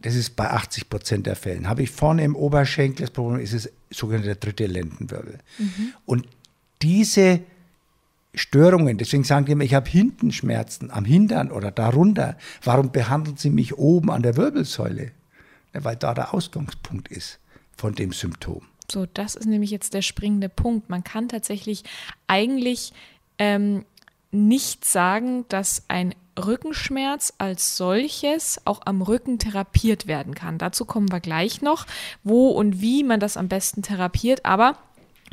Das 0.00 0.14
ist 0.14 0.36
bei 0.36 0.48
80 0.48 0.88
Prozent 0.88 1.26
der 1.26 1.34
Fällen. 1.34 1.68
Habe 1.68 1.82
ich 1.82 1.90
vorne 1.90 2.22
im 2.22 2.36
Oberschenkel 2.36 3.06
das 3.06 3.10
Problem, 3.10 3.40
ist 3.40 3.52
es 3.52 3.72
der 4.00 4.34
dritte 4.36 4.66
Lendenwirbel. 4.66 5.38
Mhm. 5.58 5.94
Und 6.04 6.28
diese 6.80 7.40
Störungen, 8.34 8.98
deswegen 8.98 9.24
sagen 9.24 9.46
die 9.46 9.52
immer, 9.52 9.64
ich 9.64 9.74
habe 9.74 9.90
hinten 9.90 10.30
Schmerzen 10.30 10.92
am 10.92 11.04
Hintern 11.04 11.50
oder 11.50 11.72
darunter. 11.72 12.36
Warum 12.62 12.92
behandeln 12.92 13.36
Sie 13.36 13.50
mich 13.50 13.76
oben 13.76 14.12
an 14.12 14.22
der 14.22 14.36
Wirbelsäule? 14.36 15.10
Weil 15.84 15.96
da 15.96 16.14
der 16.14 16.34
Ausgangspunkt 16.34 17.08
ist 17.08 17.38
von 17.76 17.94
dem 17.94 18.12
Symptom. 18.12 18.62
So, 18.90 19.06
das 19.06 19.34
ist 19.34 19.46
nämlich 19.46 19.70
jetzt 19.70 19.94
der 19.94 20.02
springende 20.02 20.48
Punkt. 20.48 20.88
Man 20.88 21.04
kann 21.04 21.28
tatsächlich 21.28 21.82
eigentlich 22.26 22.92
ähm, 23.38 23.84
nicht 24.30 24.84
sagen, 24.84 25.44
dass 25.48 25.84
ein 25.88 26.14
Rückenschmerz 26.38 27.32
als 27.38 27.76
solches 27.76 28.60
auch 28.64 28.80
am 28.84 29.02
Rücken 29.02 29.38
therapiert 29.38 30.06
werden 30.06 30.34
kann. 30.34 30.58
Dazu 30.58 30.84
kommen 30.84 31.10
wir 31.10 31.20
gleich 31.20 31.62
noch, 31.62 31.86
wo 32.22 32.50
und 32.50 32.80
wie 32.80 33.02
man 33.04 33.20
das 33.20 33.36
am 33.36 33.48
besten 33.48 33.82
therapiert. 33.82 34.44
Aber 34.44 34.78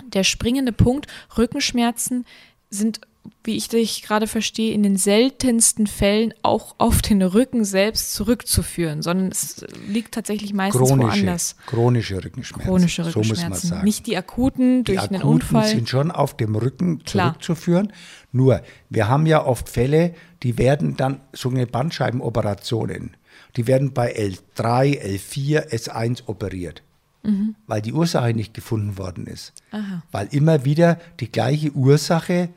der 0.05 0.23
springende 0.23 0.71
Punkt, 0.71 1.07
Rückenschmerzen 1.37 2.25
sind 2.69 3.01
wie 3.43 3.57
ich 3.57 3.69
dich 3.69 4.03
gerade 4.03 4.27
verstehe, 4.27 4.73
in 4.73 4.83
den 4.83 4.97
seltensten 4.97 5.87
Fällen 5.87 6.33
auch 6.43 6.75
auf 6.77 7.01
den 7.01 7.21
Rücken 7.21 7.65
selbst 7.65 8.13
zurückzuführen, 8.13 9.01
sondern 9.01 9.29
es 9.31 9.65
liegt 9.87 10.13
tatsächlich 10.13 10.53
meistens 10.53 10.87
chronische, 10.87 11.17
woanders. 11.17 11.55
Chronische 11.65 12.23
Rückenschmerzen. 12.23 12.65
Chronische 12.65 13.05
Rückenschmerzen. 13.05 13.43
So 13.43 13.45
muss 13.45 13.63
man 13.63 13.69
sagen. 13.69 13.83
Nicht 13.85 14.07
die 14.07 14.17
akuten 14.17 14.83
durch 14.83 14.99
die 14.99 15.07
einen 15.07 15.21
akuten 15.21 15.33
Unfall. 15.33 15.67
sind 15.67 15.89
schon 15.89 16.11
auf 16.11 16.37
dem 16.37 16.55
Rücken 16.55 17.05
zurückzuführen. 17.05 17.87
Klar. 17.87 17.99
Nur, 18.31 18.61
wir 18.89 19.07
haben 19.07 19.25
ja 19.25 19.45
oft 19.45 19.69
Fälle, 19.69 20.13
die 20.41 20.57
werden 20.57 20.95
dann 20.95 21.19
sogenannte 21.33 21.71
Bandscheibenoperationen. 21.71 23.17
Die 23.55 23.67
werden 23.67 23.93
bei 23.93 24.15
L3, 24.15 25.01
L4, 25.01 25.69
S1 25.69 26.23
operiert. 26.27 26.81
Mhm. 27.23 27.55
Weil 27.67 27.81
die 27.81 27.93
Ursache 27.93 28.33
nicht 28.33 28.53
gefunden 28.53 28.97
worden 28.97 29.27
ist. 29.27 29.53
Aha. 29.71 30.03
Weil 30.11 30.27
immer 30.31 30.65
wieder 30.65 30.99
die 31.19 31.31
gleiche 31.31 31.71
Ursache 31.71 32.49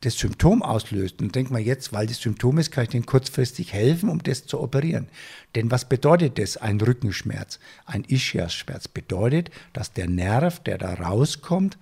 das 0.00 0.18
Symptom 0.18 0.62
auslöst. 0.62 1.20
Und 1.20 1.34
denkt 1.34 1.50
man 1.50 1.62
jetzt, 1.62 1.92
weil 1.92 2.06
das 2.06 2.20
Symptom 2.20 2.58
ist, 2.58 2.70
kann 2.70 2.84
ich 2.84 2.90
denen 2.90 3.06
kurzfristig 3.06 3.72
helfen, 3.72 4.08
um 4.08 4.22
das 4.22 4.46
zu 4.46 4.60
operieren. 4.60 5.08
Denn 5.54 5.70
was 5.70 5.88
bedeutet 5.88 6.38
das, 6.38 6.56
ein 6.56 6.80
Rückenschmerz? 6.80 7.58
Ein 7.84 8.04
Ischiasschmerz 8.04 8.88
bedeutet, 8.88 9.50
dass 9.72 9.92
der 9.92 10.08
Nerv, 10.08 10.60
der 10.60 10.78
da 10.78 10.94
rauskommt, 10.94 11.78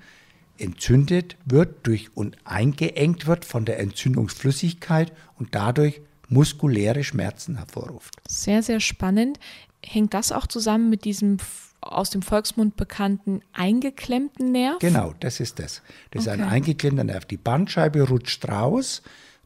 entzündet 0.59 1.37
wird 1.45 1.87
durch 1.87 2.17
und 2.17 2.37
eingeengt 2.45 3.27
wird 3.27 3.45
von 3.45 3.67
der 3.67 3.79
Entzündungsflüssigkeit 3.79 5.13
und 5.39 5.55
dadurch 5.55 6.01
muskuläre 6.29 7.05
Schmerzen 7.05 7.57
hervorruft. 7.57 8.15
Sehr, 8.27 8.63
sehr 8.63 8.81
spannend. 8.81 9.39
Hängt 9.85 10.15
das 10.15 10.33
auch 10.33 10.47
zusammen 10.47 10.91
mit 10.91 11.05
diesem 11.05 11.39
aus 11.81 12.11
dem 12.11 12.23
Volksmund 12.23 12.77
bekannten 12.77 13.41
eingeklemmten 13.53 14.53
Nerv? 14.53 14.79
Genau, 14.79 15.15
das 15.21 15.41
ist 15.41 15.59
das. 15.59 15.83
Das 16.11 16.27
okay. 16.27 16.37
ist 16.37 16.41
ein 16.41 16.43
eingeklemmter 16.43 17.05
Nerv. 17.05 17.25
Die 17.25 17.37
Bandscheibe 17.37 18.03
rutscht 18.03 18.49
raus 18.49 19.03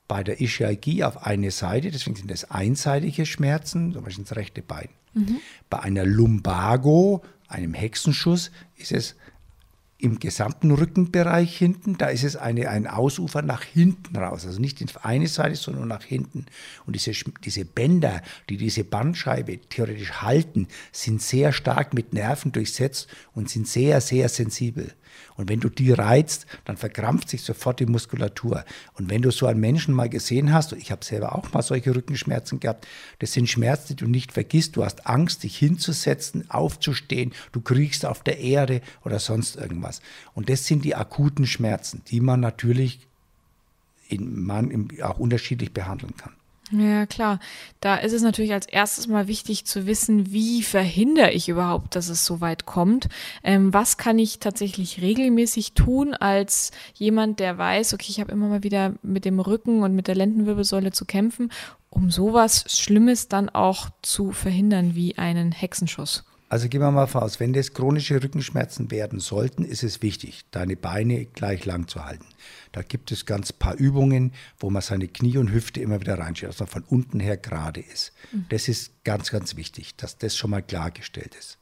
bei 0.08 0.24
der 0.24 0.40
Ischialgie 0.40 1.04
auf 1.04 1.24
eine 1.24 1.50
Seite, 1.50 1.90
deswegen 1.90 2.16
sind 2.16 2.30
das 2.30 2.50
einseitige 2.50 3.26
Schmerzen, 3.26 3.92
zum 3.92 4.02
Beispiel 4.02 4.24
das 4.24 4.36
rechte 4.36 4.62
Bein. 4.62 4.88
Mhm. 5.14 5.36
Bei 5.68 5.80
einer 5.80 6.04
Lumbago, 6.04 7.22
einem 7.48 7.74
Hexenschuss, 7.74 8.50
ist 8.76 8.92
es 8.92 9.16
im 10.02 10.18
gesamten 10.18 10.70
Rückenbereich 10.70 11.56
hinten, 11.56 11.98
da 11.98 12.06
ist 12.06 12.24
es 12.24 12.36
eine, 12.36 12.70
ein 12.70 12.86
Ausufer 12.86 13.42
nach 13.42 13.62
hinten 13.62 14.16
raus. 14.16 14.46
Also 14.46 14.60
nicht 14.60 14.82
auf 14.82 15.04
eine 15.04 15.28
Seite, 15.28 15.56
sondern 15.56 15.88
nach 15.88 16.04
hinten. 16.04 16.46
Und 16.86 16.96
diese, 16.96 17.12
diese 17.44 17.64
Bänder, 17.64 18.22
die 18.48 18.56
diese 18.56 18.84
Bandscheibe 18.84 19.60
theoretisch 19.68 20.12
halten, 20.22 20.68
sind 20.92 21.22
sehr 21.22 21.52
stark 21.52 21.94
mit 21.94 22.12
Nerven 22.12 22.52
durchsetzt 22.52 23.08
und 23.34 23.50
sind 23.50 23.68
sehr, 23.68 24.00
sehr 24.00 24.28
sensibel. 24.28 24.94
Und 25.36 25.48
wenn 25.48 25.60
du 25.60 25.68
die 25.68 25.92
reizt, 25.92 26.46
dann 26.64 26.76
verkrampft 26.76 27.28
sich 27.28 27.42
sofort 27.42 27.80
die 27.80 27.86
Muskulatur. 27.86 28.64
Und 28.94 29.10
wenn 29.10 29.22
du 29.22 29.30
so 29.30 29.46
einen 29.46 29.60
Menschen 29.60 29.94
mal 29.94 30.08
gesehen 30.08 30.52
hast, 30.52 30.72
ich 30.72 30.90
habe 30.90 31.04
selber 31.04 31.34
auch 31.34 31.52
mal 31.52 31.62
solche 31.62 31.94
Rückenschmerzen 31.94 32.60
gehabt, 32.60 32.86
das 33.20 33.32
sind 33.32 33.48
Schmerzen, 33.48 33.88
die 33.88 34.04
du 34.04 34.06
nicht 34.06 34.32
vergisst. 34.32 34.76
Du 34.76 34.84
hast 34.84 35.06
Angst, 35.06 35.42
dich 35.42 35.56
hinzusetzen, 35.56 36.50
aufzustehen, 36.50 37.32
du 37.52 37.60
kriegst 37.60 38.04
auf 38.04 38.22
der 38.22 38.38
Erde 38.38 38.82
oder 39.04 39.18
sonst 39.18 39.56
irgendwas. 39.56 40.00
Und 40.34 40.48
das 40.48 40.66
sind 40.66 40.84
die 40.84 40.94
akuten 40.94 41.46
Schmerzen, 41.46 42.02
die 42.08 42.20
man 42.20 42.40
natürlich 42.40 43.06
in, 44.08 44.44
man 44.44 44.88
auch 45.02 45.18
unterschiedlich 45.18 45.72
behandeln 45.72 46.16
kann. 46.16 46.32
Ja, 46.72 47.04
klar. 47.06 47.40
Da 47.80 47.96
ist 47.96 48.12
es 48.12 48.22
natürlich 48.22 48.52
als 48.52 48.66
erstes 48.66 49.08
mal 49.08 49.26
wichtig 49.26 49.64
zu 49.64 49.86
wissen, 49.86 50.32
wie 50.32 50.62
verhindere 50.62 51.32
ich 51.32 51.48
überhaupt, 51.48 51.96
dass 51.96 52.08
es 52.08 52.24
so 52.24 52.40
weit 52.40 52.64
kommt. 52.64 53.08
Ähm, 53.42 53.74
was 53.74 53.96
kann 53.96 54.20
ich 54.20 54.38
tatsächlich 54.38 55.00
regelmäßig 55.00 55.72
tun 55.72 56.14
als 56.14 56.70
jemand, 56.94 57.40
der 57.40 57.58
weiß, 57.58 57.92
okay, 57.94 58.06
ich 58.10 58.20
habe 58.20 58.30
immer 58.30 58.46
mal 58.46 58.62
wieder 58.62 58.94
mit 59.02 59.24
dem 59.24 59.40
Rücken 59.40 59.82
und 59.82 59.96
mit 59.96 60.06
der 60.06 60.14
Lendenwirbelsäule 60.14 60.92
zu 60.92 61.06
kämpfen, 61.06 61.50
um 61.88 62.10
sowas 62.10 62.64
Schlimmes 62.68 63.26
dann 63.26 63.48
auch 63.48 63.90
zu 64.02 64.30
verhindern 64.30 64.94
wie 64.94 65.18
einen 65.18 65.50
Hexenschuss. 65.50 66.24
Also 66.50 66.68
gehen 66.68 66.80
wir 66.80 66.90
mal 66.90 67.06
voraus, 67.06 67.38
wenn 67.38 67.52
das 67.52 67.74
chronische 67.74 68.20
Rückenschmerzen 68.20 68.90
werden 68.90 69.20
sollten, 69.20 69.64
ist 69.64 69.84
es 69.84 70.02
wichtig, 70.02 70.44
deine 70.50 70.74
Beine 70.74 71.26
gleich 71.26 71.64
lang 71.64 71.86
zu 71.86 72.04
halten. 72.04 72.26
Da 72.72 72.82
gibt 72.82 73.12
es 73.12 73.24
ganz 73.24 73.52
paar 73.52 73.76
Übungen, 73.76 74.32
wo 74.58 74.68
man 74.68 74.82
seine 74.82 75.06
Knie 75.06 75.38
und 75.38 75.52
Hüfte 75.52 75.80
immer 75.80 76.00
wieder 76.00 76.18
reinstellt, 76.18 76.50
dass 76.50 76.58
man 76.58 76.68
von 76.68 76.82
unten 76.82 77.20
her 77.20 77.36
gerade 77.36 77.80
ist. 77.80 78.12
Mhm. 78.32 78.46
Das 78.48 78.66
ist 78.66 79.04
ganz, 79.04 79.30
ganz 79.30 79.54
wichtig, 79.54 79.94
dass 79.94 80.18
das 80.18 80.36
schon 80.36 80.50
mal 80.50 80.60
klargestellt 80.60 81.36
ist. 81.38 81.58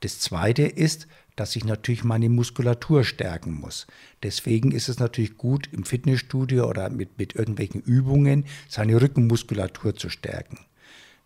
Das 0.00 0.18
Zweite 0.18 0.64
ist, 0.64 1.06
dass 1.34 1.56
ich 1.56 1.64
natürlich 1.64 2.04
meine 2.04 2.28
Muskulatur 2.28 3.04
stärken 3.04 3.54
muss. 3.54 3.86
Deswegen 4.22 4.72
ist 4.72 4.90
es 4.90 4.98
natürlich 4.98 5.38
gut, 5.38 5.70
im 5.72 5.84
Fitnessstudio 5.84 6.68
oder 6.68 6.90
mit, 6.90 7.18
mit 7.18 7.34
irgendwelchen 7.34 7.80
Übungen 7.80 8.44
seine 8.68 9.00
Rückenmuskulatur 9.00 9.94
zu 9.94 10.10
stärken. 10.10 10.58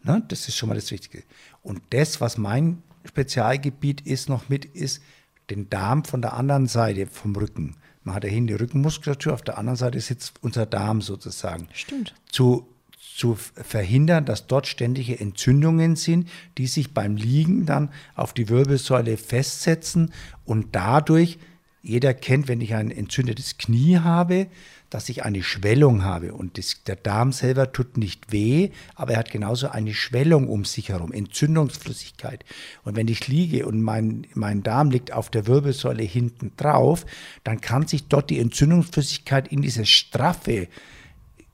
Ne? 0.07 0.23
Das 0.29 0.49
ist 0.49 0.57
schon 0.57 0.69
mal 0.69 0.77
das 0.77 0.91
Wichtige. 0.91 1.25
Und 1.63 1.83
das, 1.91 2.21
was 2.21 2.39
mein 2.39 2.83
Spezialgebiet 3.05 4.01
ist, 4.03 4.29
noch 4.29 4.49
mit, 4.49 4.65
ist 4.65 5.03
den 5.51 5.69
Darm 5.69 6.05
von 6.05 6.23
der 6.23 6.35
anderen 6.35 6.67
Seite 6.67 7.07
vom 7.07 7.35
Rücken. 7.37 7.77
Man 8.05 8.15
hat 8.15 8.25
ja 8.25 8.31
hinten 8.31 8.49
die 8.49 8.55
Rückenmuskulatur, 8.55 9.35
auf 9.35 9.43
der 9.43 9.59
anderen 9.59 9.77
Seite 9.77 10.01
sitzt 10.01 10.35
unser 10.43 10.65
Darm 10.65 11.03
sozusagen. 11.03 11.69
Stimmt. 11.73 12.15
Zu, 12.31 12.69
zu 13.17 13.35
verhindern, 13.35 14.25
dass 14.25 14.47
dort 14.47 14.67
ständige 14.67 15.19
Entzündungen 15.19 15.97
sind, 15.97 16.29
die 16.57 16.69
sich 16.69 16.95
beim 16.95 17.17
Liegen 17.17 17.67
dann 17.67 17.91
auf 18.15 18.33
die 18.33 18.49
Wirbelsäule 18.49 19.17
festsetzen 19.17 20.13
und 20.45 20.69
dadurch, 20.73 21.39
jeder 21.87 22.15
kennt, 22.15 22.49
wenn 22.49 22.61
ich 22.61 22.75
ein 22.75 22.91
entzündetes 22.91 23.59
Knie 23.59 23.99
habe, 23.99 24.49
dass 24.91 25.09
ich 25.09 25.25
eine 25.25 25.43
Schwellung 25.43 26.05
habe. 26.05 26.33
Und 26.33 26.59
das, 26.59 26.83
der 26.85 26.97
Darm 26.97 27.33
selber 27.33 27.73
tut 27.73 27.97
nicht 27.97 28.33
weh, 28.33 28.71
aber 28.95 29.13
er 29.13 29.19
hat 29.19 29.31
genauso 29.31 29.69
eine 29.69 29.95
Schwellung 29.95 30.49
um 30.49 30.65
sich 30.65 30.91
herum, 30.91 31.13
Entzündungsflüssigkeit. 31.13 32.45
Und 32.85 32.97
wenn 32.97 33.09
ich 33.09 33.29
liege 33.29 33.67
und 33.67 33.83
mein, 33.83 34.27
mein 34.35 34.63
Darm 34.63 34.91
liegt 34.91 35.13
auf 35.13 35.31
der 35.31 35.47
Wirbelsäule 35.47 36.03
hinten 36.03 36.53
drauf, 36.57 37.07
dann 37.45 37.61
kann 37.61 37.87
sich 37.87 38.09
dort 38.09 38.31
die 38.31 38.39
Entzündungsflüssigkeit 38.39 39.49
in 39.49 39.63
diese 39.63 39.87
straffe 39.87 40.69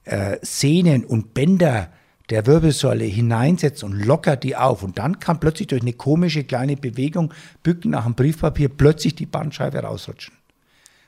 äh, 0.04 0.38
Sehnen 0.42 1.04
und 1.04 1.34
Bänder 1.34 1.90
der 2.32 2.46
Wirbelsäule 2.46 3.04
hineinsetzen 3.04 3.92
und 3.92 4.04
lockert 4.04 4.42
die 4.42 4.56
auf. 4.56 4.82
Und 4.82 4.98
dann 4.98 5.20
kann 5.20 5.38
plötzlich 5.38 5.68
durch 5.68 5.82
eine 5.82 5.92
komische 5.92 6.44
kleine 6.44 6.76
Bewegung, 6.76 7.32
Bücken 7.62 7.90
nach 7.90 8.04
dem 8.04 8.14
Briefpapier, 8.14 8.70
plötzlich 8.70 9.14
die 9.14 9.26
Bandscheibe 9.26 9.80
rausrutschen. 9.80 10.34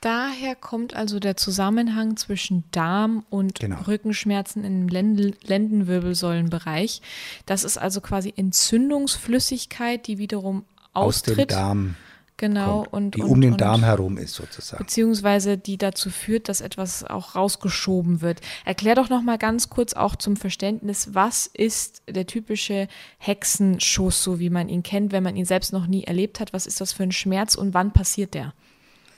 Daher 0.03 0.55
kommt 0.55 0.95
also 0.95 1.19
der 1.19 1.39
Zusammenhang 1.39 2.19
zwischen 2.19 2.65
Darm 2.73 3.25
und 3.31 3.59
Genau. 3.59 3.81
Rückenschmerzen 3.87 4.63
im 4.63 4.87
Lenden 4.89 5.35
Lendenwirbelsäulenbereich. 5.43 7.01
Das 7.47 7.65
ist 7.65 7.79
also 7.79 8.03
quasi 8.03 8.35
Entzündungsflüssigkeit, 8.37 10.07
die 10.07 10.19
wiederum 10.19 10.67
Aus 10.93 11.23
dem 11.23 11.33
austritt. 11.33 11.53
Darm 11.53 11.95
genau 12.37 12.83
kommt, 12.83 12.93
und 12.93 13.15
die 13.15 13.23
und, 13.23 13.31
um 13.31 13.41
den 13.41 13.53
und, 13.53 13.61
Darm 13.61 13.83
herum 13.85 14.19
ist 14.19 14.35
sozusagen. 14.35 14.83
beziehungsweise 14.83 15.57
die 15.59 15.79
dazu 15.79 16.11
führt, 16.11 16.49
dass 16.49 16.61
etwas 16.61 17.05
auch 17.05 17.35
rausgeschoben 17.35 18.21
wird. 18.21 18.41
Erklär 18.65 18.95
doch 18.95 19.09
noch 19.09 19.23
mal 19.23 19.39
ganz 19.39 19.71
kurz 19.71 19.93
auch 19.93 20.17
zum 20.17 20.37
Verständnis, 20.37 21.15
was 21.15 21.47
ist 21.47 22.03
der 22.09 22.27
typische 22.27 22.89
Hexenschuss, 23.19 24.23
so 24.23 24.39
wie 24.39 24.51
man 24.51 24.69
ihn 24.69 24.83
kennt, 24.83 25.13
wenn 25.13 25.23
man 25.23 25.37
ihn 25.37 25.45
selbst 25.45 25.73
noch 25.73 25.87
nie 25.87 26.05
erlebt 26.05 26.41
hat? 26.41 26.53
Was 26.53 26.67
ist 26.67 26.81
das 26.81 26.93
für 26.93 27.03
ein 27.03 27.13
Schmerz 27.13 27.55
und 27.55 27.75
wann 27.75 27.93
passiert 27.93 28.35
der? 28.35 28.55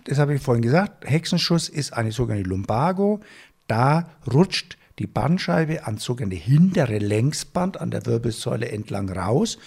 Das 0.04 0.18
habe 0.18 0.34
ich 0.34 0.42
vorhin 0.42 0.62
gesagt. 0.62 1.08
Hexenschuss 1.08 1.68
ist 1.68 1.92
eine 1.92 2.12
sogenannte 2.12 2.48
Lumbago. 2.48 3.20
Da 3.66 4.10
rutscht 4.32 4.78
die 4.98 5.06
Bandscheibe 5.06 5.84
ans 5.86 6.04
sogenannte 6.04 6.36
hintere 6.36 6.98
Längsband 6.98 7.80
an 7.80 7.90
der 7.90 8.06
Wirbelsäule 8.06 8.70
entlang 8.70 9.10
raus. 9.10 9.58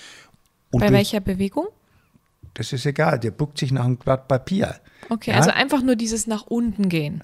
Und 0.72 0.80
Bei 0.80 0.92
welcher 0.92 1.20
Bewegung? 1.20 1.68
Das 2.60 2.74
ist 2.74 2.86
egal, 2.86 3.18
der 3.20 3.32
buckt 3.32 3.58
sich 3.58 3.72
nach 3.72 3.86
einem 3.86 3.96
Blatt 3.98 4.28
Papier. 4.28 4.76
Okay, 5.10 5.32
Ja? 5.32 5.38
also 5.38 5.50
einfach 5.52 5.82
nur 5.82 5.96
dieses 5.96 6.28
nach 6.28 6.44
unten 6.44 6.90
gehen. 6.90 7.24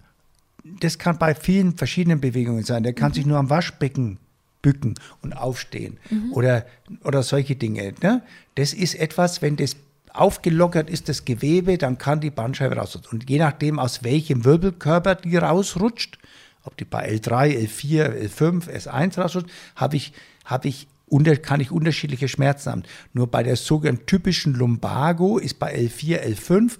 das 0.64 0.98
kann 0.98 1.20
bei 1.20 1.36
vielen 1.36 1.78
verschiedenen 1.78 2.20
Bewegungen 2.22 2.64
sein. 2.64 2.82
Der 2.84 2.94
kann 2.94 3.14
sich 3.14 3.26
nur 3.26 3.38
am 3.38 3.50
Waschbecken 3.52 4.18
bücken 4.64 4.96
und 5.22 5.34
aufstehen 5.34 6.00
oder, 6.32 6.66
oder 7.04 7.22
solche 7.22 7.56
Dinge. 7.56 7.94
Ne? 8.02 8.24
Das 8.56 8.74
ist 8.74 8.96
etwas, 8.96 9.44
wenn 9.44 9.58
das 9.58 9.76
aufgelockert 10.12 10.90
ist, 10.90 11.08
das 11.10 11.26
Gewebe, 11.26 11.78
dann 11.78 11.98
kann 12.00 12.20
die 12.22 12.32
Bandscheibe 12.32 12.78
raus. 12.78 12.96
Und 13.12 13.30
je 13.30 13.38
nachdem, 13.38 13.78
aus 13.78 14.04
welchem 14.04 14.44
Wirbelkörper 14.46 15.16
die 15.16 15.38
rausrutscht, 15.38 16.18
ob 16.64 16.76
die 16.78 16.86
bei 16.86 17.08
L3, 17.12 17.68
L4, 17.68 18.30
L5, 18.30 18.70
S1 18.88 19.20
rausrutscht, 19.22 19.50
habe 19.76 19.98
ich, 19.98 20.14
habe 20.46 20.68
ich 20.70 20.88
unter, 21.08 21.36
kann 21.38 21.62
ich 21.62 21.72
unterschiedliche 21.72 22.28
Schmerzen 22.28 22.72
haben. 22.72 22.84
Nur 23.14 23.28
bei 23.28 23.44
der 23.44 23.56
sogenannten 23.56 24.06
typischen 24.06 24.54
Lumbago 24.54 25.38
ist 25.38 25.60
bei 25.60 25.76
L4, 25.76 26.24
L5, 26.24 26.78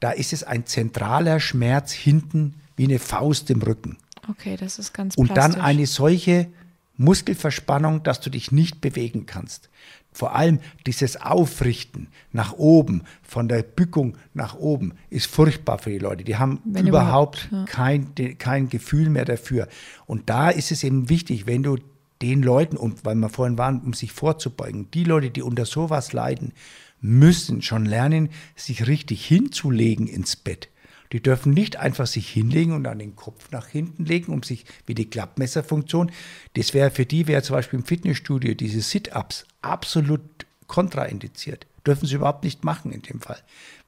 da 0.00 0.10
ist 0.12 0.32
es 0.32 0.44
ein 0.44 0.66
zentraler 0.66 1.40
Schmerz 1.40 1.92
hinten 1.92 2.54
wie 2.76 2.84
eine 2.84 2.98
Faust 2.98 3.50
im 3.50 3.62
Rücken. 3.62 3.96
Okay, 4.28 4.56
das 4.56 4.78
ist 4.78 4.92
ganz 4.92 5.16
Und 5.16 5.36
dann 5.36 5.54
eine 5.56 5.86
solche 5.86 6.48
Muskelverspannung, 6.96 8.02
dass 8.02 8.20
du 8.20 8.30
dich 8.30 8.52
nicht 8.52 8.80
bewegen 8.80 9.26
kannst. 9.26 9.70
Vor 10.12 10.34
allem 10.34 10.58
dieses 10.86 11.20
Aufrichten 11.20 12.08
nach 12.32 12.54
oben, 12.54 13.04
von 13.22 13.48
der 13.48 13.62
Bückung 13.62 14.16
nach 14.34 14.56
oben, 14.56 14.94
ist 15.10 15.26
furchtbar 15.26 15.78
für 15.78 15.90
die 15.90 15.98
Leute. 15.98 16.24
Die 16.24 16.36
haben 16.36 16.60
Wenn 16.64 16.86
überhaupt 16.86 17.46
überhaupt, 17.46 17.48
ja. 17.52 17.64
kein, 17.66 18.14
kein 18.38 18.68
Gefühl 18.68 19.10
mehr 19.10 19.24
dafür. 19.24 19.68
Und 20.06 20.28
da 20.28 20.50
ist 20.50 20.72
es 20.72 20.82
eben 20.82 21.08
wichtig, 21.08 21.46
wenn 21.46 21.62
du 21.62 21.76
den 22.22 22.42
Leuten, 22.42 22.76
und 22.76 23.04
weil 23.04 23.14
wir 23.14 23.28
vorhin 23.28 23.58
waren, 23.58 23.80
um 23.80 23.92
sich 23.92 24.12
vorzubeugen, 24.12 24.90
die 24.92 25.04
Leute, 25.04 25.30
die 25.30 25.42
unter 25.42 25.64
sowas 25.64 26.12
leiden, 26.12 26.52
müssen 27.00 27.62
schon 27.62 27.84
lernen, 27.84 28.30
sich 28.56 28.86
richtig 28.86 29.24
hinzulegen 29.26 30.06
ins 30.06 30.36
Bett. 30.36 30.68
Die 31.12 31.22
dürfen 31.22 31.52
nicht 31.52 31.76
einfach 31.76 32.06
sich 32.06 32.28
hinlegen 32.28 32.72
und 32.72 32.84
dann 32.84 32.98
den 32.98 33.16
Kopf 33.16 33.50
nach 33.50 33.66
hinten 33.66 34.04
legen, 34.04 34.32
um 34.32 34.42
sich 34.42 34.66
wie 34.86 34.94
die 34.94 35.08
Klappmesserfunktion. 35.08 36.10
Das 36.54 36.74
wäre 36.74 36.90
für 36.90 37.06
die, 37.06 37.26
wäre 37.26 37.42
zum 37.42 37.56
Beispiel 37.56 37.78
im 37.78 37.86
Fitnessstudio 37.86 38.54
diese 38.54 38.82
Sit-Ups 38.82 39.46
absolut 39.62 40.22
kontraindiziert. 40.66 41.66
Dürfen 41.86 42.06
sie 42.06 42.16
überhaupt 42.16 42.44
nicht 42.44 42.64
machen 42.64 42.92
in 42.92 43.00
dem 43.00 43.20
Fall, 43.20 43.38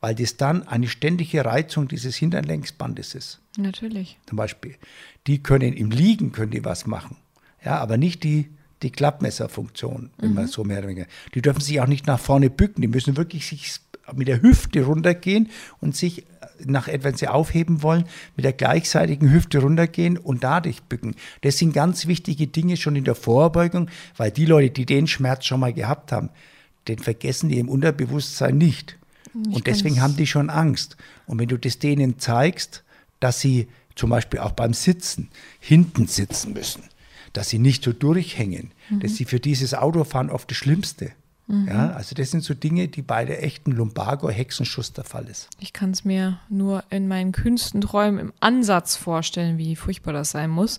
weil 0.00 0.14
das 0.14 0.38
dann 0.38 0.66
eine 0.66 0.88
ständige 0.88 1.44
Reizung 1.44 1.88
dieses 1.88 2.16
hinteren 2.16 2.46
Längsbandes 2.46 3.14
ist 3.14 3.40
Natürlich. 3.58 4.18
zum 4.26 4.36
Beispiel. 4.36 4.76
Die 5.26 5.42
können 5.42 5.74
im 5.74 5.90
Liegen 5.90 6.32
können 6.32 6.52
die 6.52 6.64
was 6.64 6.86
machen, 6.86 7.16
ja, 7.64 7.78
aber 7.78 7.96
nicht 7.96 8.24
die, 8.24 8.48
die 8.82 8.90
Klappmesserfunktion, 8.90 10.10
wenn 10.18 10.34
man 10.34 10.46
so 10.46 10.64
mehr 10.64 10.78
oder 10.78 10.88
weniger. 10.88 11.06
Die 11.34 11.42
dürfen 11.42 11.60
sich 11.60 11.80
auch 11.80 11.86
nicht 11.86 12.06
nach 12.06 12.18
vorne 12.18 12.50
bücken, 12.50 12.80
die 12.80 12.88
müssen 12.88 13.16
wirklich 13.16 13.46
sich 13.46 13.80
mit 14.14 14.28
der 14.28 14.42
Hüfte 14.42 14.82
runtergehen 14.82 15.50
und 15.80 15.94
sich 15.94 16.24
nach, 16.64 16.88
wenn 16.88 17.14
sie 17.14 17.28
aufheben 17.28 17.82
wollen, 17.82 18.04
mit 18.36 18.44
der 18.44 18.52
gleichseitigen 18.52 19.30
Hüfte 19.30 19.60
runtergehen 19.60 20.18
und 20.18 20.44
dadurch 20.44 20.82
bücken. 20.82 21.14
Das 21.42 21.58
sind 21.58 21.72
ganz 21.72 22.06
wichtige 22.06 22.46
Dinge 22.46 22.76
schon 22.76 22.96
in 22.96 23.04
der 23.04 23.14
Vorbeugung, 23.14 23.88
weil 24.16 24.30
die 24.30 24.46
Leute, 24.46 24.70
die 24.70 24.86
den 24.86 25.06
Schmerz 25.06 25.44
schon 25.44 25.60
mal 25.60 25.72
gehabt 25.72 26.12
haben, 26.12 26.30
den 26.88 26.98
vergessen 26.98 27.48
die 27.48 27.58
im 27.58 27.68
Unterbewusstsein 27.68 28.58
nicht. 28.58 28.98
Und 29.32 29.66
deswegen 29.66 30.00
haben 30.00 30.16
die 30.16 30.26
schon 30.26 30.50
Angst. 30.50 30.96
Und 31.26 31.38
wenn 31.38 31.48
du 31.48 31.58
das 31.58 31.78
denen 31.78 32.18
zeigst, 32.18 32.82
dass 33.20 33.40
sie 33.40 33.68
zum 33.94 34.10
Beispiel 34.10 34.40
auch 34.40 34.52
beim 34.52 34.74
Sitzen 34.74 35.28
hinten 35.60 36.06
sitzen 36.06 36.52
müssen, 36.52 36.82
dass 37.32 37.48
sie 37.48 37.58
nicht 37.58 37.84
so 37.84 37.92
durchhängen, 37.92 38.72
das 39.00 39.12
ist 39.12 39.28
für 39.28 39.40
dieses 39.40 39.74
Autofahren 39.74 40.30
oft 40.30 40.50
das 40.50 40.56
Schlimmste. 40.56 41.12
Ja, 41.66 41.90
also 41.90 42.14
das 42.14 42.30
sind 42.30 42.44
so 42.44 42.54
Dinge, 42.54 42.86
die 42.86 43.02
bei 43.02 43.24
der 43.24 43.42
echten 43.42 43.72
Lumbago-Hexenschuss 43.72 44.92
der 44.92 45.02
Fall 45.02 45.26
ist. 45.26 45.48
Ich 45.58 45.72
kann 45.72 45.90
es 45.90 46.04
mir 46.04 46.38
nur 46.48 46.84
in 46.90 47.08
meinen 47.08 47.32
kühnsten 47.32 47.80
Träumen 47.80 48.20
im 48.20 48.32
Ansatz 48.38 48.94
vorstellen, 48.94 49.58
wie 49.58 49.74
furchtbar 49.74 50.12
das 50.12 50.30
sein 50.30 50.48
muss. 50.48 50.78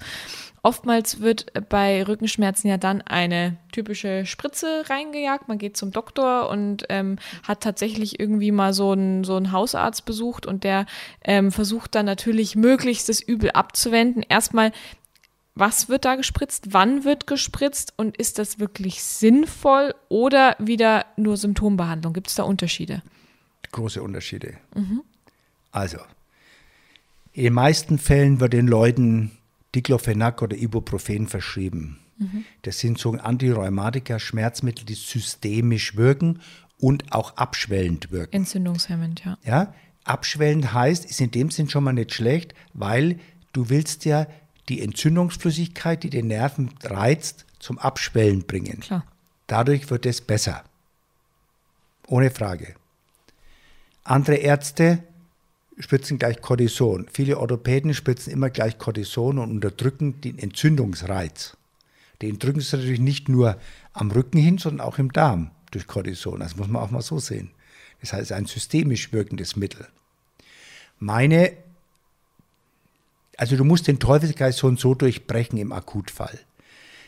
Oftmals 0.63 1.19
wird 1.19 1.51
bei 1.69 2.03
Rückenschmerzen 2.07 2.69
ja 2.69 2.77
dann 2.77 3.01
eine 3.01 3.57
typische 3.71 4.25
Spritze 4.25 4.83
reingejagt. 4.87 5.47
Man 5.47 5.57
geht 5.57 5.75
zum 5.75 5.91
Doktor 5.91 6.49
und 6.49 6.85
ähm, 6.89 7.17
hat 7.43 7.61
tatsächlich 7.61 8.19
irgendwie 8.19 8.51
mal 8.51 8.71
so 8.71 8.91
einen, 8.91 9.23
so 9.23 9.35
einen 9.35 9.51
Hausarzt 9.51 10.05
besucht 10.05 10.45
und 10.45 10.63
der 10.63 10.85
ähm, 11.23 11.51
versucht 11.51 11.95
dann 11.95 12.05
natürlich 12.05 12.55
möglichst 12.55 13.09
das 13.09 13.21
Übel 13.21 13.51
abzuwenden. 13.51 14.23
Erstmal, 14.29 14.71
was 15.55 15.89
wird 15.89 16.05
da 16.05 16.15
gespritzt? 16.15 16.73
Wann 16.73 17.03
wird 17.03 17.27
gespritzt? 17.27 17.93
Und 17.97 18.17
ist 18.17 18.39
das 18.39 18.59
wirklich 18.59 19.03
sinnvoll 19.03 19.93
oder 20.09 20.55
wieder 20.59 21.05
nur 21.17 21.37
Symptombehandlung? 21.37 22.13
Gibt 22.13 22.27
es 22.27 22.35
da 22.35 22.43
Unterschiede? 22.43 23.01
Große 23.71 24.01
Unterschiede. 24.01 24.55
Also, 25.71 25.97
in 27.33 27.43
den 27.45 27.53
meisten 27.53 27.97
Fällen 27.97 28.39
wird 28.39 28.53
den 28.53 28.67
Leuten 28.67 29.31
Diclofenac 29.75 30.41
oder 30.41 30.57
Ibuprofen 30.57 31.27
verschrieben. 31.27 31.99
Das 32.61 32.79
sind 32.79 32.99
so 32.99 33.13
Antirheumatika, 33.13 34.19
Schmerzmittel, 34.19 34.85
die 34.85 34.93
systemisch 34.93 35.95
wirken 35.95 36.39
und 36.77 37.11
auch 37.13 37.35
abschwellend 37.37 38.11
wirken. 38.11 38.35
Entzündungshemmend, 38.35 39.23
ja. 39.25 39.37
Ja? 39.43 39.73
Abschwellend 40.03 40.73
heißt, 40.73 41.05
ist 41.05 41.19
in 41.19 41.31
dem 41.31 41.49
Sinn 41.49 41.69
schon 41.69 41.83
mal 41.83 41.93
nicht 41.93 42.13
schlecht, 42.13 42.53
weil 42.73 43.19
du 43.53 43.69
willst 43.69 44.05
ja 44.05 44.27
die 44.69 44.81
Entzündungsflüssigkeit, 44.81 46.03
die 46.03 46.09
den 46.09 46.27
Nerven 46.27 46.69
reizt, 46.83 47.45
zum 47.59 47.77
Abschwellen 47.77 48.43
bringen. 48.43 48.79
Klar. 48.79 49.05
Dadurch 49.47 49.89
wird 49.89 50.05
es 50.05 50.21
besser. 50.21 50.63
Ohne 52.07 52.31
Frage. 52.31 52.75
Andere 54.03 54.37
Ärzte 54.37 55.03
spritzen 55.77 56.19
gleich 56.19 56.41
Cortison. 56.41 57.07
Viele 57.11 57.37
Orthopäden 57.37 57.93
spritzen 57.93 58.33
immer 58.33 58.49
gleich 58.49 58.77
Cortison 58.77 59.39
und 59.39 59.51
unterdrücken 59.51 60.21
den 60.21 60.39
Entzündungsreiz. 60.39 61.57
Den 62.21 62.39
drücken 62.39 62.61
sie 62.61 62.75
natürlich 62.75 62.99
nicht 62.99 63.29
nur 63.29 63.57
am 63.93 64.11
Rücken 64.11 64.37
hin, 64.37 64.57
sondern 64.57 64.85
auch 64.85 64.99
im 64.99 65.11
Darm 65.11 65.51
durch 65.71 65.87
Cortison. 65.87 66.39
Das 66.39 66.55
muss 66.55 66.67
man 66.67 66.81
auch 66.81 66.91
mal 66.91 67.01
so 67.01 67.19
sehen. 67.19 67.51
Das 68.01 68.13
heißt, 68.13 68.31
ein 68.31 68.45
systemisch 68.45 69.11
wirkendes 69.13 69.55
Mittel. 69.55 69.87
Meine, 70.99 71.53
also 73.41 73.55
du 73.55 73.63
musst 73.63 73.87
den 73.87 73.97
Teufelskreis 73.97 74.57
so 74.57 74.67
und 74.67 74.79
so 74.79 74.93
durchbrechen 74.93 75.57
im 75.57 75.71
Akutfall. 75.71 76.37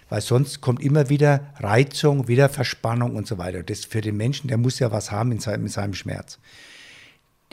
Weil 0.10 0.22
sonst 0.22 0.62
kommt 0.62 0.82
immer 0.82 1.08
wieder 1.08 1.54
Reizung, 1.60 2.28
wieder 2.28 2.50
Verspannung 2.50 3.16
und 3.16 3.28
so 3.28 3.38
weiter. 3.38 3.62
Das 3.62 3.86
für 3.86 4.02
den 4.02 4.18
Menschen, 4.18 4.48
der 4.48 4.58
muss 4.58 4.80
ja 4.80 4.92
was 4.92 5.12
haben 5.12 5.32
in 5.32 5.40
seinem, 5.40 5.66
in 5.66 5.72
seinem 5.72 5.94
Schmerz. 5.94 6.40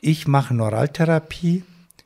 Ich 0.00 0.26
mache 0.26 0.54
Neuraltherapie, 0.54 1.62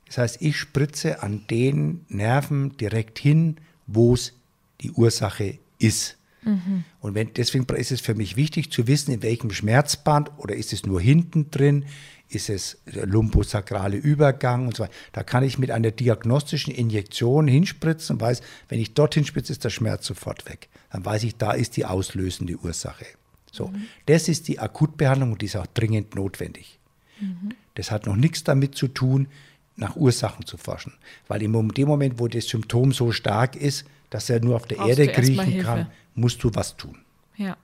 das 0.07 0.19
heißt, 0.19 0.43
ich 0.43 0.59
spritze 0.59 1.23
an 1.23 1.47
den 1.49 2.07
Nerven 2.09 2.77
direkt 2.77 3.21
hin, 3.21 3.59
wo 3.87 4.15
es 4.15 4.33
die 4.81 4.91
Ursache 4.91 5.61
ist. 5.79 6.17
Mhm. 6.45 6.85
Und 7.01 7.15
wenn, 7.15 7.33
deswegen 7.35 7.67
ist 7.75 7.93
es 7.93 8.01
für 8.01 8.15
mich 8.15 8.37
wichtig 8.37 8.71
zu 8.71 8.87
wissen, 8.87 9.13
in 9.13 9.23
welchem 9.23 9.51
Schmerzband 9.51 10.31
oder 10.39 10.55
ist 10.55 10.73
es 10.73 10.85
nur 10.85 11.01
hinten 11.01 11.51
drin, 11.51 11.85
ist 12.29 12.49
es 12.49 12.79
der 12.87 13.07
lumbosakrale 13.07 13.97
Übergang 13.97 14.67
und 14.67 14.77
so 14.77 14.85
weiter. 14.85 14.93
Da 15.13 15.23
kann 15.23 15.45
ich 15.45 15.59
mit 15.59 15.71
einer 15.71 15.91
diagnostischen 15.91 16.73
Injektion 16.73 17.47
hinspritzen 17.47 18.17
und 18.17 18.23
weiß, 18.23 18.41
wenn 18.69 18.81
ich 18.81 18.95
dorthin 18.95 19.25
spritze, 19.25 19.53
ist 19.53 19.65
der 19.65 19.71
Schmerz 19.71 20.07
sofort 20.07 20.49
weg. 20.49 20.69
Dann 20.91 21.05
weiß 21.05 21.25
ich, 21.25 21.37
da 21.37 21.53
ist 21.53 21.77
die 21.77 21.85
auslösende 21.85 22.57
Ursache. 22.57 23.07
So, 23.53 23.69
mhm. 23.69 23.85
das 24.07 24.29
ist 24.29 24.49
die 24.49 24.59
Akutbehandlung 24.59 25.33
und 25.33 25.43
die 25.43 25.47
ist 25.47 25.57
auch 25.57 25.67
dringend 25.67 26.15
notwendig. 26.15 26.79
Mhm. 27.21 27.51
Das 27.75 27.91
hat 27.91 28.07
noch 28.07 28.17
nichts 28.17 28.43
damit 28.43 28.75
zu 28.75 28.89
tun, 28.89 29.29
nach 29.77 29.97
Ursachen 29.97 30.47
zu 30.47 30.57
forschen. 30.57 30.93
Weil 31.29 31.43
in 31.43 31.53
dem 31.53 31.89
Moment, 31.89 32.19
wo 32.19 32.29
das 32.29 32.47
Symptom 32.47 32.93
so 32.93 33.13
stark 33.13 33.57
ist, 33.57 33.85
dass 34.11 34.31
er 34.31 34.41
nur 34.41 34.57
auf 34.57 34.67
der 34.67 34.77
Brauchst 34.77 34.99
Erde 34.99 35.13
kriechen 35.13 35.63
kann, 35.63 35.89
musst 36.15 36.43
du 36.45 36.51
was 36.55 36.77
tun. 36.77 36.99
Ja. 37.37 37.57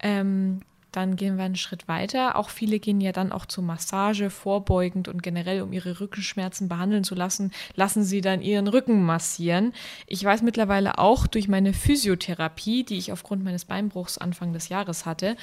Ähm, 0.00 0.60
dann 0.94 1.16
gehen 1.16 1.36
wir 1.36 1.44
einen 1.44 1.56
Schritt 1.56 1.88
weiter. 1.88 2.36
Auch 2.36 2.50
viele 2.50 2.78
gehen 2.78 3.00
ja 3.00 3.10
dann 3.10 3.32
auch 3.32 3.46
zur 3.46 3.64
Massage 3.64 4.30
vorbeugend 4.30 5.08
und 5.08 5.24
generell, 5.24 5.62
um 5.62 5.72
ihre 5.72 5.98
Rückenschmerzen 5.98 6.68
behandeln 6.68 7.02
zu 7.02 7.16
lassen, 7.16 7.50
lassen 7.74 8.04
sie 8.04 8.20
dann 8.20 8.42
ihren 8.42 8.68
Rücken 8.68 9.02
massieren. 9.02 9.72
Ich 10.06 10.22
weiß 10.22 10.42
mittlerweile 10.42 10.98
auch 10.98 11.26
durch 11.26 11.48
meine 11.48 11.72
Physiotherapie, 11.72 12.84
die 12.84 12.96
ich 12.96 13.10
aufgrund 13.10 13.42
meines 13.42 13.64
Beinbruchs 13.64 14.18
Anfang 14.18 14.52
des 14.52 14.68
Jahres 14.68 15.04
hatte, 15.04 15.36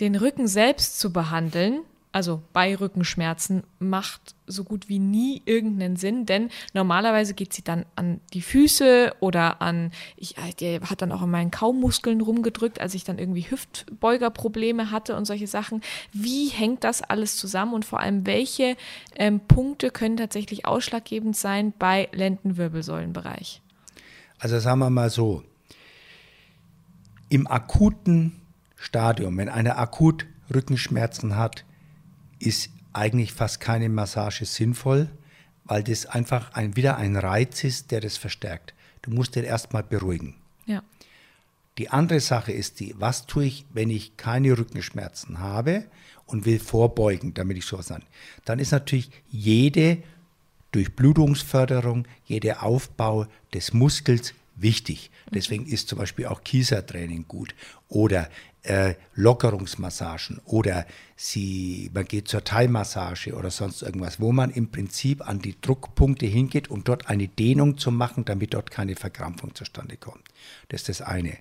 den 0.00 0.16
Rücken 0.16 0.48
selbst 0.48 0.98
zu 0.98 1.12
behandeln 1.12 1.82
also 2.12 2.42
bei 2.52 2.74
Rückenschmerzen, 2.74 3.64
macht 3.78 4.34
so 4.46 4.64
gut 4.64 4.88
wie 4.88 4.98
nie 4.98 5.42
irgendeinen 5.44 5.96
Sinn, 5.96 6.24
denn 6.24 6.48
normalerweise 6.72 7.34
geht 7.34 7.52
sie 7.52 7.62
dann 7.62 7.84
an 7.96 8.20
die 8.32 8.40
Füße 8.40 9.14
oder 9.20 9.60
an, 9.60 9.92
ich, 10.16 10.34
der 10.60 10.80
hat 10.82 11.02
dann 11.02 11.12
auch 11.12 11.22
an 11.22 11.30
meinen 11.30 11.50
Kaumuskeln 11.50 12.20
rumgedrückt, 12.20 12.80
als 12.80 12.94
ich 12.94 13.04
dann 13.04 13.18
irgendwie 13.18 13.50
Hüftbeugerprobleme 13.50 14.90
hatte 14.90 15.16
und 15.16 15.26
solche 15.26 15.46
Sachen. 15.46 15.82
Wie 16.12 16.48
hängt 16.48 16.82
das 16.82 17.02
alles 17.02 17.36
zusammen 17.36 17.74
und 17.74 17.84
vor 17.84 18.00
allem, 18.00 18.26
welche 18.26 18.76
ähm, 19.14 19.40
Punkte 19.40 19.90
können 19.90 20.16
tatsächlich 20.16 20.66
ausschlaggebend 20.66 21.36
sein 21.36 21.74
bei 21.78 22.08
Lendenwirbelsäulenbereich? 22.12 23.60
Also 24.38 24.58
sagen 24.58 24.78
wir 24.78 24.90
mal 24.90 25.10
so, 25.10 25.42
im 27.28 27.46
akuten 27.46 28.40
Stadium, 28.76 29.36
wenn 29.36 29.48
einer 29.48 29.78
akut 29.78 30.26
Rückenschmerzen 30.52 31.36
hat, 31.36 31.64
ist 32.38 32.70
eigentlich 32.92 33.32
fast 33.32 33.60
keine 33.60 33.88
Massage 33.88 34.44
sinnvoll, 34.44 35.08
weil 35.64 35.82
das 35.82 36.06
einfach 36.06 36.52
ein, 36.54 36.76
wieder 36.76 36.96
ein 36.96 37.16
Reiz 37.16 37.64
ist, 37.64 37.90
der 37.90 38.00
das 38.00 38.16
verstärkt. 38.16 38.74
Du 39.02 39.10
musst 39.10 39.36
den 39.36 39.44
erstmal 39.44 39.82
beruhigen. 39.82 40.34
Ja. 40.66 40.82
Die 41.78 41.90
andere 41.90 42.20
Sache 42.20 42.52
ist 42.52 42.80
die, 42.80 42.94
was 42.98 43.26
tue 43.26 43.44
ich, 43.44 43.64
wenn 43.72 43.90
ich 43.90 44.16
keine 44.16 44.56
Rückenschmerzen 44.58 45.38
habe 45.38 45.84
und 46.26 46.44
will 46.44 46.58
vorbeugen, 46.58 47.34
damit 47.34 47.56
ich 47.56 47.66
sowas 47.66 47.92
an. 47.92 48.02
Dann 48.44 48.58
ist 48.58 48.72
natürlich 48.72 49.10
jede 49.30 50.02
Durchblutungsförderung, 50.72 52.06
jeder 52.24 52.62
Aufbau 52.62 53.26
des 53.54 53.72
Muskels 53.72 54.34
wichtig. 54.56 55.10
Deswegen 55.30 55.66
ist 55.66 55.88
zum 55.88 55.98
Beispiel 55.98 56.26
auch 56.26 56.42
Kiesertraining 56.42 57.26
gut 57.28 57.54
oder 57.88 58.28
äh, 58.62 58.94
Lockerungsmassagen 59.14 60.40
oder 60.44 60.86
sie, 61.16 61.90
man 61.94 62.04
geht 62.04 62.28
zur 62.28 62.44
Thai-Massage 62.44 63.34
oder 63.34 63.50
sonst 63.50 63.82
irgendwas, 63.82 64.20
wo 64.20 64.32
man 64.32 64.50
im 64.50 64.70
Prinzip 64.70 65.26
an 65.26 65.40
die 65.40 65.60
Druckpunkte 65.60 66.26
hingeht, 66.26 66.68
um 66.68 66.84
dort 66.84 67.08
eine 67.08 67.28
Dehnung 67.28 67.78
zu 67.78 67.90
machen, 67.90 68.24
damit 68.24 68.54
dort 68.54 68.70
keine 68.70 68.96
Verkrampfung 68.96 69.54
zustande 69.54 69.96
kommt. 69.96 70.24
Das 70.68 70.82
ist 70.82 70.88
das 70.88 71.02
eine. 71.02 71.38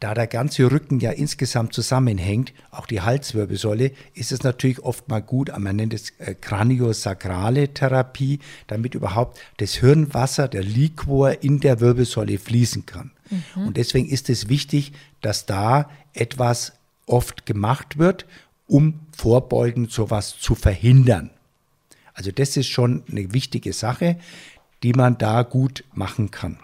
Da 0.00 0.12
der 0.12 0.26
ganze 0.26 0.70
Rücken 0.70 1.00
ja 1.00 1.12
insgesamt 1.12 1.72
zusammenhängt, 1.72 2.52
auch 2.70 2.86
die 2.86 3.00
Halswirbelsäule, 3.00 3.92
ist 4.12 4.32
es 4.32 4.42
natürlich 4.42 4.80
oft 4.80 5.08
mal 5.08 5.22
gut, 5.22 5.50
man 5.56 5.76
nennt 5.76 5.94
es 5.94 6.10
äh, 6.18 6.34
kraniosakrale 6.34 7.72
Therapie, 7.72 8.40
damit 8.66 8.94
überhaupt 8.94 9.40
das 9.58 9.76
Hirnwasser, 9.76 10.48
der 10.48 10.62
Liquor 10.62 11.42
in 11.42 11.60
der 11.60 11.80
Wirbelsäule 11.80 12.38
fließen 12.38 12.84
kann. 12.84 13.12
Mhm. 13.30 13.66
Und 13.68 13.76
deswegen 13.76 14.08
ist 14.08 14.28
es 14.30 14.48
wichtig, 14.48 14.92
dass 15.20 15.46
da 15.46 15.88
etwas 16.12 16.72
oft 17.06 17.46
gemacht 17.46 17.98
wird, 17.98 18.26
um 18.66 19.00
vorbeugend 19.16 19.90
sowas 19.90 20.38
zu 20.38 20.54
verhindern. 20.54 21.30
Also 22.14 22.30
das 22.30 22.56
ist 22.56 22.68
schon 22.68 23.02
eine 23.10 23.32
wichtige 23.32 23.72
Sache, 23.72 24.18
die 24.82 24.92
man 24.92 25.18
da 25.18 25.42
gut 25.42 25.84
machen 25.92 26.30
kann. 26.30 26.58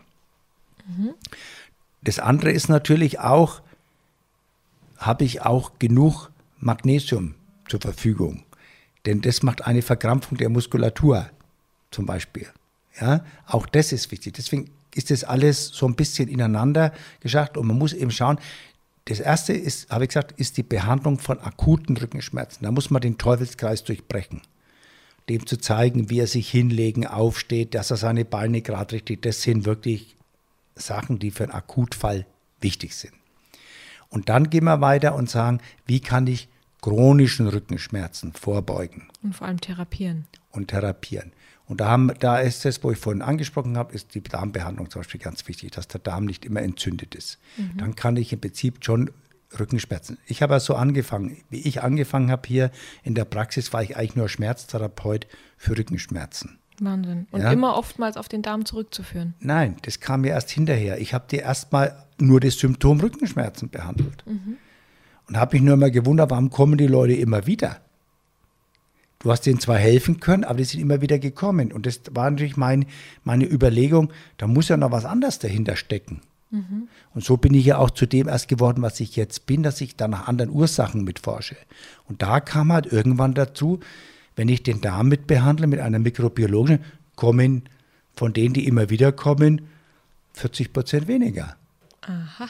Mhm. 0.86 1.14
Das 2.02 2.18
andere 2.18 2.52
ist 2.52 2.68
natürlich 2.68 3.18
auch, 3.18 3.60
habe 4.96 5.24
ich 5.24 5.42
auch 5.42 5.72
genug 5.78 6.30
Magnesium 6.58 7.34
zur 7.68 7.80
Verfügung. 7.80 8.44
Denn 9.06 9.20
das 9.22 9.42
macht 9.42 9.66
eine 9.66 9.82
Verkrampfung 9.82 10.38
der 10.38 10.50
Muskulatur 10.50 11.30
zum 11.90 12.06
Beispiel. 12.06 12.48
Ja, 13.00 13.24
auch 13.46 13.66
das 13.66 13.92
ist 13.92 14.10
wichtig. 14.10 14.34
Deswegen 14.34 14.70
ist 14.94 15.10
das 15.10 15.24
alles 15.24 15.68
so 15.68 15.86
ein 15.86 15.94
bisschen 15.94 16.28
ineinander 16.28 16.92
geschacht 17.20 17.56
und 17.56 17.66
man 17.66 17.78
muss 17.78 17.92
eben 17.92 18.10
schauen, 18.10 18.38
das 19.06 19.20
erste 19.20 19.52
ist, 19.52 19.90
habe 19.90 20.04
ich 20.04 20.08
gesagt, 20.08 20.38
ist 20.38 20.56
die 20.56 20.62
Behandlung 20.62 21.18
von 21.18 21.40
akuten 21.40 21.96
Rückenschmerzen. 21.96 22.64
Da 22.64 22.70
muss 22.70 22.90
man 22.90 23.02
den 23.02 23.18
Teufelskreis 23.18 23.82
durchbrechen. 23.82 24.42
Dem 25.28 25.46
zu 25.46 25.56
zeigen, 25.56 26.10
wie 26.10 26.20
er 26.20 26.26
sich 26.26 26.48
hinlegen, 26.50 27.06
aufsteht, 27.06 27.74
dass 27.74 27.90
er 27.90 27.96
seine 27.96 28.24
Beine 28.24 28.62
gerade 28.62 28.94
richtig, 28.94 29.22
das 29.22 29.42
sind 29.42 29.64
wirklich 29.64 30.16
Sachen, 30.76 31.18
die 31.18 31.30
für 31.30 31.44
einen 31.44 31.52
Akutfall 31.52 32.26
wichtig 32.60 32.94
sind. 32.94 33.14
Und 34.08 34.28
dann 34.28 34.50
gehen 34.50 34.64
wir 34.64 34.80
weiter 34.80 35.14
und 35.14 35.30
sagen, 35.30 35.60
wie 35.86 36.00
kann 36.00 36.26
ich 36.26 36.48
chronischen 36.80 37.48
Rückenschmerzen 37.48 38.32
vorbeugen? 38.32 39.08
Und 39.22 39.34
vor 39.34 39.46
allem 39.46 39.60
therapieren. 39.60 40.26
Und 40.50 40.68
therapieren. 40.68 41.32
Und 41.70 41.80
da, 41.80 41.88
haben, 41.88 42.10
da 42.18 42.40
ist 42.40 42.66
es, 42.66 42.82
wo 42.82 42.90
ich 42.90 42.98
vorhin 42.98 43.22
angesprochen 43.22 43.78
habe, 43.78 43.94
ist 43.94 44.16
die 44.16 44.22
Darmbehandlung 44.24 44.90
zum 44.90 45.02
Beispiel 45.02 45.20
ganz 45.20 45.46
wichtig, 45.46 45.70
dass 45.70 45.86
der 45.86 46.00
Darm 46.00 46.24
nicht 46.24 46.44
immer 46.44 46.62
entzündet 46.62 47.14
ist. 47.14 47.38
Mhm. 47.56 47.78
Dann 47.78 47.94
kann 47.94 48.16
ich 48.16 48.32
im 48.32 48.40
Prinzip 48.40 48.84
schon 48.84 49.12
Rückenschmerzen. 49.56 50.18
Ich 50.26 50.42
habe 50.42 50.58
so 50.58 50.74
angefangen, 50.74 51.36
wie 51.48 51.60
ich 51.60 51.80
angefangen 51.80 52.28
habe 52.32 52.42
hier 52.48 52.72
in 53.04 53.14
der 53.14 53.24
Praxis, 53.24 53.72
war 53.72 53.84
ich 53.84 53.96
eigentlich 53.96 54.16
nur 54.16 54.28
Schmerztherapeut 54.28 55.28
für 55.56 55.78
Rückenschmerzen. 55.78 56.58
Wahnsinn. 56.80 57.28
Und 57.30 57.42
ja? 57.42 57.52
immer 57.52 57.76
oftmals 57.76 58.16
auf 58.16 58.26
den 58.26 58.42
Darm 58.42 58.64
zurückzuführen. 58.64 59.34
Nein, 59.38 59.76
das 59.82 60.00
kam 60.00 60.22
mir 60.22 60.30
erst 60.30 60.50
hinterher. 60.50 61.00
Ich 61.00 61.14
habe 61.14 61.28
dir 61.28 61.42
erstmal 61.42 62.04
nur 62.18 62.40
das 62.40 62.58
Symptom 62.58 62.98
Rückenschmerzen 62.98 63.70
behandelt. 63.70 64.24
Mhm. 64.26 64.56
Und 65.28 65.36
habe 65.36 65.54
mich 65.54 65.62
nur 65.62 65.74
immer 65.74 65.90
gewundert, 65.90 66.30
warum 66.30 66.50
kommen 66.50 66.78
die 66.78 66.88
Leute 66.88 67.12
immer 67.12 67.46
wieder? 67.46 67.80
Du 69.20 69.30
hast 69.30 69.42
denen 69.42 69.60
zwar 69.60 69.76
helfen 69.76 70.18
können, 70.18 70.44
aber 70.44 70.58
die 70.58 70.64
sind 70.64 70.80
immer 70.80 71.02
wieder 71.02 71.18
gekommen. 71.18 71.72
Und 71.72 71.86
das 71.86 72.00
war 72.10 72.30
natürlich 72.30 72.56
mein, 72.56 72.86
meine 73.22 73.44
Überlegung, 73.44 74.10
da 74.38 74.46
muss 74.46 74.68
ja 74.68 74.76
noch 74.78 74.90
was 74.90 75.04
anderes 75.04 75.38
dahinter 75.38 75.76
stecken. 75.76 76.22
Mhm. 76.50 76.88
Und 77.14 77.22
so 77.22 77.36
bin 77.36 77.52
ich 77.52 77.66
ja 77.66 77.78
auch 77.78 77.90
zu 77.90 78.06
dem 78.06 78.28
erst 78.28 78.48
geworden, 78.48 78.82
was 78.82 78.98
ich 78.98 79.16
jetzt 79.16 79.46
bin, 79.46 79.62
dass 79.62 79.80
ich 79.82 79.96
da 79.96 80.08
nach 80.08 80.26
anderen 80.26 80.50
Ursachen 80.50 81.04
mitforsche. 81.04 81.56
Und 82.08 82.22
da 82.22 82.40
kam 82.40 82.72
halt 82.72 82.86
irgendwann 82.86 83.34
dazu, 83.34 83.80
wenn 84.36 84.48
ich 84.48 84.62
den 84.62 84.80
Darm 84.80 85.08
mit 85.08 85.26
behandle, 85.26 85.66
mit 85.66 85.80
einer 85.80 85.98
mikrobiologischen, 85.98 86.82
kommen 87.14 87.64
von 88.14 88.32
denen, 88.32 88.54
die 88.54 88.66
immer 88.66 88.88
wieder 88.88 89.12
kommen, 89.12 89.68
40 90.32 90.72
Prozent 90.72 91.08
weniger. 91.08 91.56
Aha. 92.00 92.48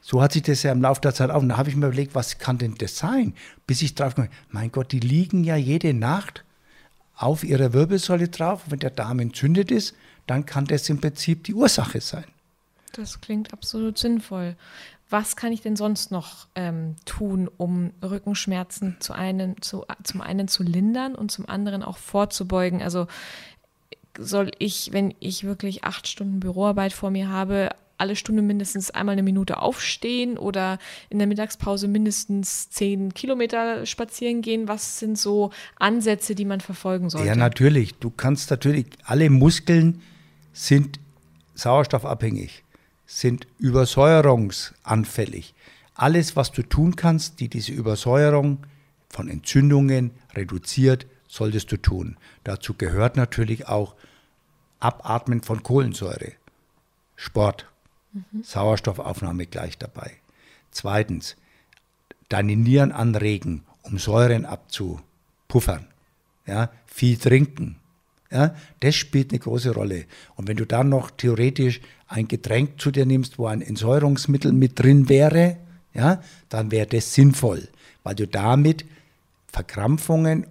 So 0.00 0.22
hat 0.22 0.32
sich 0.32 0.42
das 0.42 0.62
ja 0.62 0.72
im 0.72 0.82
Laufe 0.82 1.00
der 1.00 1.14
Zeit 1.14 1.30
auf. 1.30 1.42
Und 1.42 1.50
da 1.50 1.56
habe 1.56 1.68
ich 1.68 1.76
mir 1.76 1.86
überlegt, 1.86 2.14
was 2.14 2.38
kann 2.38 2.58
denn 2.58 2.74
das 2.76 2.96
sein? 2.96 3.34
Bis 3.66 3.82
ich 3.82 3.94
drauf 3.94 4.14
komme, 4.14 4.30
mein 4.50 4.72
Gott, 4.72 4.92
die 4.92 5.00
liegen 5.00 5.44
ja 5.44 5.56
jede 5.56 5.92
Nacht 5.94 6.44
auf 7.16 7.44
ihrer 7.44 7.72
Wirbelsäule 7.72 8.28
drauf. 8.28 8.62
Wenn 8.68 8.78
der 8.78 8.90
Darm 8.90 9.20
entzündet 9.20 9.70
ist, 9.70 9.94
dann 10.26 10.46
kann 10.46 10.64
das 10.64 10.88
im 10.88 11.00
Prinzip 11.00 11.44
die 11.44 11.54
Ursache 11.54 12.00
sein. 12.00 12.24
Das 12.92 13.20
klingt 13.20 13.52
absolut 13.52 13.98
sinnvoll. 13.98 14.56
Was 15.10 15.34
kann 15.36 15.52
ich 15.52 15.60
denn 15.60 15.76
sonst 15.76 16.12
noch 16.12 16.46
ähm, 16.54 16.94
tun, 17.04 17.50
um 17.56 17.92
Rückenschmerzen 18.02 18.96
zu 19.00 19.12
einen, 19.12 19.60
zu, 19.60 19.84
zum 20.04 20.20
einen 20.20 20.46
zu 20.46 20.62
lindern 20.62 21.16
und 21.16 21.30
zum 21.32 21.48
anderen 21.48 21.82
auch 21.82 21.98
vorzubeugen? 21.98 22.80
Also 22.80 23.08
soll 24.16 24.52
ich, 24.58 24.92
wenn 24.92 25.14
ich 25.18 25.44
wirklich 25.44 25.84
acht 25.84 26.06
Stunden 26.06 26.40
Büroarbeit 26.40 26.92
vor 26.92 27.10
mir 27.10 27.28
habe, 27.28 27.70
alle 28.00 28.16
Stunde 28.16 28.42
mindestens 28.42 28.90
einmal 28.90 29.12
eine 29.12 29.22
Minute 29.22 29.60
aufstehen 29.60 30.38
oder 30.38 30.78
in 31.08 31.18
der 31.18 31.26
Mittagspause 31.26 31.86
mindestens 31.88 32.70
zehn 32.70 33.14
Kilometer 33.14 33.86
spazieren 33.86 34.42
gehen? 34.42 34.68
Was 34.68 34.98
sind 34.98 35.18
so 35.18 35.50
Ansätze, 35.76 36.34
die 36.34 36.44
man 36.44 36.60
verfolgen 36.60 37.10
sollte? 37.10 37.28
Ja, 37.28 37.36
natürlich. 37.36 37.94
Du 37.94 38.10
kannst 38.10 38.50
natürlich, 38.50 38.86
alle 39.04 39.30
Muskeln 39.30 40.02
sind 40.52 40.98
sauerstoffabhängig, 41.54 42.64
sind 43.06 43.46
übersäuerungsanfällig. 43.58 45.54
Alles, 45.94 46.36
was 46.36 46.50
du 46.52 46.62
tun 46.62 46.96
kannst, 46.96 47.40
die 47.40 47.48
diese 47.48 47.72
Übersäuerung 47.72 48.58
von 49.08 49.28
Entzündungen 49.28 50.12
reduziert, 50.34 51.06
solltest 51.28 51.70
du 51.70 51.76
tun. 51.76 52.16
Dazu 52.44 52.74
gehört 52.74 53.16
natürlich 53.16 53.68
auch 53.68 53.94
Abatmen 54.80 55.42
von 55.42 55.62
Kohlensäure, 55.62 56.32
Sport, 57.16 57.69
Mhm. 58.12 58.42
Sauerstoffaufnahme 58.42 59.46
gleich 59.46 59.78
dabei. 59.78 60.12
Zweitens, 60.70 61.36
deine 62.28 62.56
Nieren 62.56 62.92
anregen, 62.92 63.62
um 63.82 63.98
Säuren 63.98 64.46
abzupuffern. 64.46 65.86
Ja, 66.46 66.70
viel 66.86 67.16
trinken. 67.16 67.76
Ja, 68.30 68.54
das 68.80 68.94
spielt 68.94 69.32
eine 69.32 69.40
große 69.40 69.74
Rolle. 69.74 70.06
Und 70.36 70.46
wenn 70.46 70.56
du 70.56 70.64
dann 70.64 70.88
noch 70.88 71.10
theoretisch 71.10 71.80
ein 72.06 72.28
Getränk 72.28 72.80
zu 72.80 72.92
dir 72.92 73.04
nimmst, 73.04 73.38
wo 73.38 73.46
ein 73.46 73.60
Entsäuerungsmittel 73.60 74.52
mit 74.52 74.78
drin 74.78 75.08
wäre, 75.08 75.56
ja, 75.92 76.22
dann 76.48 76.70
wäre 76.70 76.86
das 76.86 77.12
sinnvoll, 77.14 77.68
weil 78.04 78.14
du 78.14 78.28
damit 78.28 78.84
Verkrampfungen, 79.48 80.46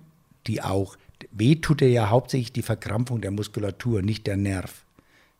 die 0.48 0.62
auch, 0.62 0.98
weh 1.32 1.56
tut 1.56 1.80
dir 1.80 1.90
ja 1.90 2.10
hauptsächlich 2.10 2.52
die 2.52 2.62
Verkrampfung 2.62 3.22
der 3.22 3.32
Muskulatur, 3.32 4.02
nicht 4.02 4.28
der 4.28 4.36
Nerv. 4.36 4.84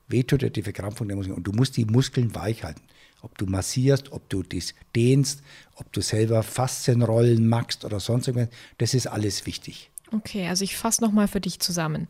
Weh 0.10 0.24
tut 0.24 0.42
dir 0.42 0.50
die 0.50 0.64
Verkrampfung 0.64 1.08
der 1.08 1.16
Muskeln. 1.16 1.38
Und 1.38 1.46
du 1.46 1.52
musst 1.52 1.78
die 1.78 1.86
Muskeln 1.86 2.36
weich 2.36 2.64
halten. 2.64 2.82
Ob 3.22 3.38
du 3.38 3.46
massierst, 3.46 4.12
ob 4.12 4.28
du 4.30 4.44
das 4.44 4.74
dehnst, 4.96 5.42
ob 5.76 5.92
du 5.94 6.02
selber 6.02 6.42
Faszienrollen 6.44 7.48
machst 7.48 7.86
oder 7.86 8.00
sonst 8.00 8.28
irgendwas, 8.28 8.56
das 8.78 8.94
ist 8.94 9.08
alles 9.08 9.46
wichtig. 9.46 9.89
Okay, 10.14 10.48
also 10.48 10.64
ich 10.64 10.76
fasse 10.76 11.04
nochmal 11.04 11.28
für 11.28 11.40
dich 11.40 11.60
zusammen. 11.60 12.08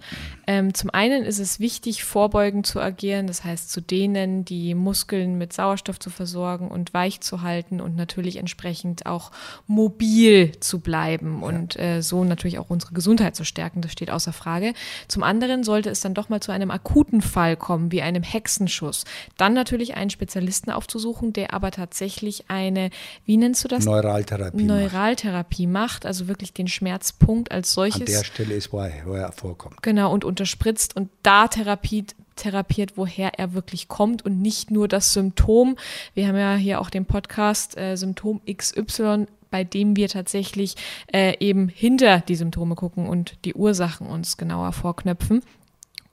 Ähm, 0.48 0.74
zum 0.74 0.90
einen 0.90 1.24
ist 1.24 1.40
es 1.40 1.60
wichtig, 1.60 2.04
vorbeugend 2.04 2.66
zu 2.66 2.80
agieren, 2.80 3.28
das 3.28 3.44
heißt 3.44 3.72
zu 3.72 3.82
dehnen, 3.82 4.46
die 4.46 4.74
Muskeln 4.74 5.38
mit 5.38 5.54
Sauerstoff 5.54 6.00
zu 6.00 6.10
versorgen 6.10 6.70
und 6.70 6.94
weich 6.94 7.22
zu 7.22 7.42
halten 7.42 7.82
und 7.82 7.96
natürlich 7.96 8.38
entsprechend 8.38 9.06
auch 9.06 9.32
mobil 9.68 10.54
zu 10.60 10.80
bleiben 10.80 11.40
ja. 11.42 11.48
und 11.48 11.80
äh, 11.80 12.02
so 12.02 12.24
natürlich 12.24 12.58
auch 12.58 12.70
unsere 12.70 12.94
Gesundheit 12.94 13.36
zu 13.36 13.44
stärken, 13.44 13.82
das 13.82 13.92
steht 13.92 14.12
außer 14.12 14.34
Frage. 14.34 14.74
Zum 15.08 15.24
anderen 15.24 15.64
sollte 15.64 15.90
es 15.90 16.00
dann 16.02 16.14
doch 16.14 16.30
mal 16.30 16.40
zu 16.40 16.52
einem 16.52 16.72
akuten 16.72 17.22
Fall 17.22 17.58
kommen, 17.58 17.92
wie 17.92 18.02
einem 18.02 18.24
Hexenschuss. 18.24 19.04
Dann 19.38 19.54
natürlich 19.54 19.96
einen 19.96 20.10
Spezialisten 20.10 20.72
aufzusuchen, 20.72 21.34
der 21.34 21.54
aber 21.54 21.72
tatsächlich 21.72 22.46
eine, 22.48 22.90
wie 23.26 23.38
nennst 23.38 23.64
du 23.64 23.68
das? 23.68 23.86
Neuraltherapie. 23.86 24.64
Neuraltherapie 24.64 25.68
macht, 25.68 25.90
macht 25.90 26.06
also 26.06 26.28
wirklich 26.28 26.54
den 26.54 26.68
Schmerzpunkt 26.68 27.52
als 27.52 27.74
solches 27.74 27.89
solches. 27.92 28.16
An 28.16 28.22
der 28.22 28.26
Stelle 28.26 28.54
ist, 28.56 28.74
wo 28.74 28.80
er, 28.80 28.92
wo 29.06 29.14
er 29.14 29.32
vorkommt. 29.32 29.82
Genau, 29.82 30.12
und 30.12 30.26
unterspritzt 30.26 30.96
und 30.96 31.10
da 31.24 31.48
therapiert, 31.48 32.16
therapiert, 32.36 32.94
woher 32.96 33.38
er 33.38 33.54
wirklich 33.54 33.88
kommt 33.88 34.24
und 34.24 34.42
nicht 34.42 34.72
nur 34.72 34.88
das 34.88 35.14
Symptom. 35.14 35.78
Wir 36.14 36.28
haben 36.28 36.38
ja 36.38 36.56
hier 36.56 36.82
auch 36.82 36.90
den 36.90 37.06
Podcast 37.06 37.78
äh, 37.78 37.96
Symptom 37.96 38.42
XY 38.52 39.28
bei 39.52 39.64
dem 39.64 39.96
wir 39.96 40.10
tatsächlich 40.10 40.76
äh, 41.12 41.36
eben 41.40 41.70
hinter 41.70 42.20
die 42.20 42.36
Symptome 42.36 42.76
gucken 42.76 43.08
und 43.08 43.34
die 43.46 43.56
Ursachen 43.56 44.08
uns 44.08 44.38
genauer 44.38 44.74
vorknöpfen. 44.74 45.42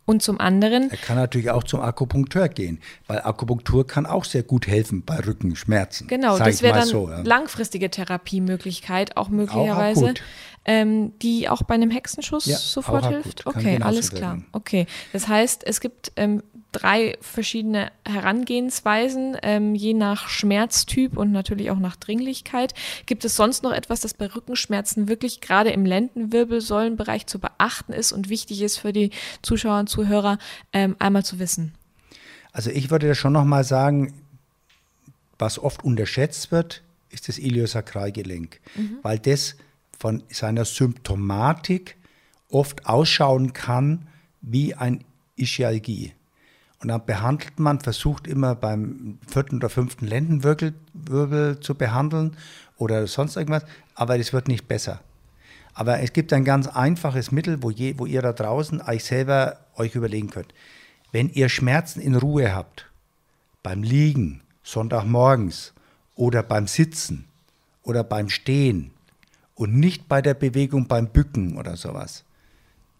Und 0.06 0.22
zum 0.22 0.40
anderen. 0.40 0.90
Er 0.90 0.96
kann 0.96 1.16
natürlich 1.16 1.50
auch 1.50 1.64
zum 1.64 1.80
Akupunkteur 1.80 2.48
gehen, 2.48 2.80
weil 3.08 3.20
Akupunktur 3.20 3.86
kann 3.86 4.06
auch 4.06 4.24
sehr 4.24 4.44
gut 4.44 4.68
helfen 4.68 5.04
bei 5.04 5.18
Rückenschmerzen. 5.18 6.06
Genau, 6.06 6.38
das 6.38 6.62
wäre 6.62 6.78
dann 6.78 6.88
so, 6.88 7.10
ja. 7.10 7.22
langfristige 7.22 7.90
Therapiemöglichkeit, 7.90 9.16
auch 9.16 9.28
möglicherweise. 9.28 10.10
Auch 10.10 10.14
ähm, 10.66 11.12
die 11.20 11.48
auch 11.48 11.62
bei 11.62 11.74
einem 11.74 11.90
Hexenschuss 11.90 12.46
ja, 12.46 12.56
sofort 12.56 13.06
hilft? 13.06 13.46
Okay, 13.46 13.78
alles 13.80 14.10
klar. 14.10 14.42
Okay, 14.52 14.86
das 15.12 15.28
heißt, 15.28 15.64
es 15.64 15.80
gibt 15.80 16.12
ähm, 16.16 16.42
drei 16.72 17.16
verschiedene 17.20 17.90
Herangehensweisen, 18.06 19.36
ähm, 19.42 19.74
je 19.74 19.94
nach 19.94 20.28
Schmerztyp 20.28 21.16
und 21.16 21.32
natürlich 21.32 21.70
auch 21.70 21.78
nach 21.78 21.96
Dringlichkeit. 21.96 22.74
Gibt 23.06 23.24
es 23.24 23.36
sonst 23.36 23.62
noch 23.62 23.72
etwas, 23.72 24.00
das 24.00 24.14
bei 24.14 24.26
Rückenschmerzen 24.26 25.08
wirklich 25.08 25.40
gerade 25.40 25.70
im 25.70 25.86
Lendenwirbelsäulenbereich 25.86 27.26
zu 27.26 27.38
beachten 27.38 27.92
ist 27.92 28.12
und 28.12 28.28
wichig 28.28 28.62
ist 28.62 28.78
für 28.78 28.92
die 28.92 29.10
Zuschauer 29.42 29.80
und 29.80 29.88
Zuhörer 29.88 30.38
ähm, 30.72 30.96
einmal 30.98 31.24
zu 31.24 31.38
wissen? 31.38 31.74
Also 32.52 32.70
ich 32.70 32.90
würde 32.90 33.14
schon 33.14 33.32
noch 33.32 33.44
mal 33.44 33.64
sagen, 33.64 34.14
was 35.38 35.58
oft 35.58 35.84
unterschätzt 35.84 36.50
wird, 36.52 36.82
ist 37.10 37.28
das 37.28 37.38
Iliosakralgelenk, 37.38 38.60
mhm. 38.74 38.98
weil 39.02 39.18
das 39.18 39.56
von 39.98 40.22
seiner 40.28 40.64
Symptomatik 40.64 41.96
oft 42.48 42.86
ausschauen 42.86 43.52
kann 43.52 44.08
wie 44.40 44.74
ein 44.74 45.04
Ischialgie. 45.36 46.12
Und 46.86 46.90
dann 46.90 47.04
behandelt 47.04 47.58
man, 47.58 47.80
versucht 47.80 48.28
immer 48.28 48.54
beim 48.54 49.18
vierten 49.26 49.56
oder 49.56 49.68
fünften 49.68 50.06
Lendenwirbel 50.06 51.58
zu 51.58 51.74
behandeln 51.74 52.36
oder 52.76 53.08
sonst 53.08 53.34
irgendwas, 53.34 53.64
aber 53.96 54.16
es 54.20 54.32
wird 54.32 54.46
nicht 54.46 54.68
besser. 54.68 55.00
Aber 55.74 55.98
es 55.98 56.12
gibt 56.12 56.32
ein 56.32 56.44
ganz 56.44 56.68
einfaches 56.68 57.32
Mittel, 57.32 57.60
wo, 57.60 57.72
je, 57.72 57.98
wo 57.98 58.06
ihr 58.06 58.22
da 58.22 58.32
draußen 58.32 58.80
euch 58.82 59.02
selber 59.02 59.56
euch 59.74 59.96
überlegen 59.96 60.30
könnt. 60.30 60.54
Wenn 61.10 61.28
ihr 61.28 61.48
Schmerzen 61.48 62.00
in 62.00 62.14
Ruhe 62.14 62.54
habt, 62.54 62.88
beim 63.64 63.82
Liegen, 63.82 64.42
Sonntagmorgens 64.62 65.74
oder 66.14 66.44
beim 66.44 66.68
Sitzen 66.68 67.24
oder 67.82 68.04
beim 68.04 68.28
Stehen 68.28 68.92
und 69.56 69.74
nicht 69.74 70.08
bei 70.08 70.22
der 70.22 70.34
Bewegung 70.34 70.86
beim 70.86 71.08
Bücken 71.08 71.58
oder 71.58 71.76
sowas, 71.76 72.22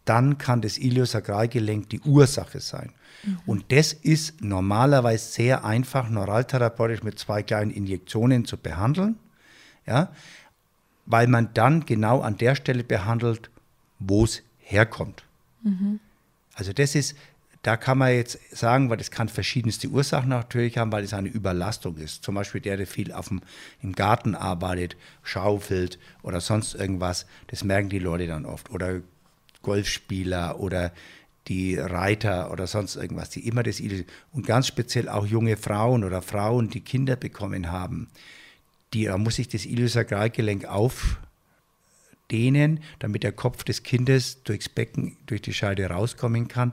dann 0.07 0.39
kann 0.39 0.63
das 0.63 0.79
Iliosakralgelenk 0.79 1.91
die 1.91 2.01
Ursache 2.01 2.61
sein. 2.61 2.93
Mhm. 3.25 3.39
Und 3.45 3.73
das 3.73 3.93
ist 3.93 4.41
normalerweise 4.41 5.31
sehr 5.33 5.65
einfach 5.65 6.09
neuraltherapeutisch 6.09 7.03
mit 7.03 7.19
zwei 7.19 7.43
kleinen 7.43 7.71
Injektionen 7.71 8.47
zu 8.47 8.57
behandeln, 8.57 9.19
ja, 9.87 10.11
weil 11.05 11.27
man 11.27 11.51
dann 11.55 11.85
genau 11.85 12.21
an 12.21 12.37
der 12.37 12.55
Stelle 12.55 12.83
behandelt, 12.83 13.51
wo 13.99 14.25
es 14.25 14.43
herkommt. 14.59 15.25
Mhm. 15.63 16.01
Also 16.55 16.73
das 16.73 16.95
ist, 16.95 17.17
da 17.63 17.77
kann 17.77 17.99
man 17.99 18.13
jetzt 18.13 18.39
sagen, 18.57 18.91
weil 18.91 18.97
das 18.97 19.11
kann 19.11 19.29
verschiedenste 19.29 19.89
Ursachen 19.89 20.29
natürlich 20.29 20.79
haben, 20.79 20.93
weil 20.93 21.05
es 21.05 21.13
eine 21.13 21.29
Überlastung 21.29 21.97
ist. 21.97 22.23
Zum 22.23 22.37
Beispiel 22.37 22.61
der, 22.61 22.77
der 22.77 22.87
viel 22.87 23.13
auf 23.13 23.29
dem, 23.29 23.43
im 23.83 23.93
Garten 23.93 24.37
arbeitet, 24.37 24.97
schaufelt 25.25 25.99
oder 26.23 26.41
sonst 26.41 26.75
irgendwas. 26.75 27.27
Das 27.49 27.65
merken 27.65 27.89
die 27.89 27.99
Leute 27.99 28.29
dann 28.29 28.47
oft. 28.47 28.71
Oder 28.71 29.01
Golfspieler 29.67 30.61
oder 30.61 30.93
die 31.49 31.77
Reiter 31.77 32.53
oder 32.53 32.67
sonst 32.67 32.97
irgendwas, 32.97 33.31
die 33.31 33.47
immer 33.47 33.63
das 33.63 33.83
und 34.33 34.47
ganz 34.47 34.67
speziell 34.69 35.09
auch 35.09 35.27
junge 35.27 35.57
Frauen 35.57 36.05
oder 36.05 36.23
Frauen, 36.23 36.71
die 36.71 36.81
Kinder 36.81 37.17
bekommen 37.17 37.71
haben, 37.71 38.09
die 38.95 39.05
da 39.05 39.19
muss 39.19 39.35
sich 39.37 39.49
das 39.49 39.67
Iliosakralgelenk 39.67 40.65
aufdehnen, 40.67 41.19
damit 43.01 43.25
der 43.25 43.33
Kopf 43.33 43.65
des 43.65 43.83
Kindes 43.83 44.43
durchs 44.45 44.69
Becken, 44.69 45.17
durch 45.27 45.43
die 45.43 45.53
Scheide 45.53 45.91
rauskommen 45.91 46.47
kann 46.49 46.73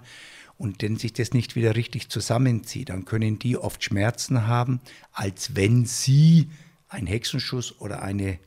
und 0.57 0.81
wenn 0.81 0.97
sich 0.97 1.13
das 1.13 1.33
nicht 1.33 1.55
wieder 1.55 1.75
richtig 1.75 2.09
zusammenzieht, 2.09 2.89
dann 2.89 3.05
können 3.05 3.39
die 3.39 3.57
oft 3.57 3.83
Schmerzen 3.83 4.47
haben, 4.47 4.79
als 5.11 5.55
wenn 5.55 5.85
sie 5.85 6.49
einen 6.89 7.07
Hexenschuss 7.07 7.79
oder 7.81 8.01
eine 8.03 8.39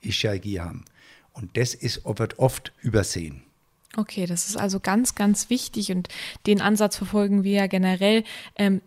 Ischialgie 0.00 0.60
haben. 0.60 0.84
Und 1.32 1.56
das 1.56 1.74
ist, 1.74 2.02
wird 2.04 2.38
oft 2.38 2.72
übersehen. 2.82 3.42
Okay, 3.96 4.26
das 4.26 4.48
ist 4.48 4.56
also 4.56 4.80
ganz, 4.80 5.14
ganz 5.14 5.50
wichtig 5.50 5.92
und 5.92 6.08
den 6.46 6.60
Ansatz 6.62 6.96
verfolgen 6.96 7.44
wir 7.44 7.52
ja 7.52 7.66
generell. 7.66 8.24
Ähm, 8.56 8.80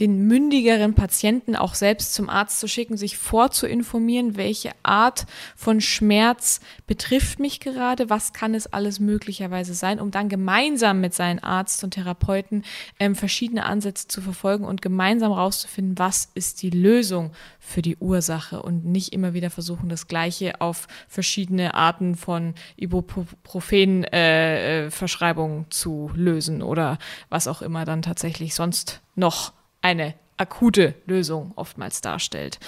den 0.00 0.26
mündigeren 0.26 0.94
Patienten 0.94 1.54
auch 1.56 1.74
selbst 1.74 2.14
zum 2.14 2.30
Arzt 2.30 2.60
zu 2.60 2.68
schicken, 2.68 2.96
sich 2.96 3.18
vorzuinformieren, 3.18 4.36
welche 4.36 4.70
Art 4.82 5.26
von 5.56 5.80
Schmerz 5.80 6.60
betrifft 6.86 7.40
mich 7.40 7.58
gerade, 7.60 8.08
was 8.08 8.32
kann 8.32 8.54
es 8.54 8.72
alles 8.72 9.00
möglicherweise 9.00 9.74
sein, 9.74 10.00
um 10.00 10.10
dann 10.10 10.28
gemeinsam 10.28 11.00
mit 11.00 11.14
seinen 11.14 11.38
Arzt 11.40 11.82
und 11.82 11.92
Therapeuten 11.92 12.64
ähm, 13.00 13.14
verschiedene 13.14 13.64
Ansätze 13.66 14.08
zu 14.08 14.20
verfolgen 14.22 14.64
und 14.64 14.82
gemeinsam 14.82 15.32
rauszufinden, 15.32 15.98
was 15.98 16.28
ist 16.34 16.62
die 16.62 16.70
Lösung 16.70 17.32
für 17.58 17.82
die 17.82 17.96
Ursache 17.96 18.62
und 18.62 18.84
nicht 18.84 19.12
immer 19.12 19.34
wieder 19.34 19.50
versuchen, 19.50 19.88
das 19.88 20.06
Gleiche 20.06 20.60
auf 20.60 20.86
verschiedene 21.08 21.74
Arten 21.74 22.14
von 22.14 22.54
Ibuprofen-Verschreibungen 22.76 25.62
äh, 25.62 25.70
zu 25.70 26.12
lösen 26.14 26.62
oder 26.62 26.98
was 27.28 27.48
auch 27.48 27.62
immer 27.62 27.84
dann 27.84 28.02
tatsächlich 28.02 28.54
sonst 28.54 29.00
noch 29.16 29.57
eine 29.82 30.14
akute 30.38 30.94
Lösung 31.06 31.52
oftmals 31.56 32.00
darstellt. 32.00 32.58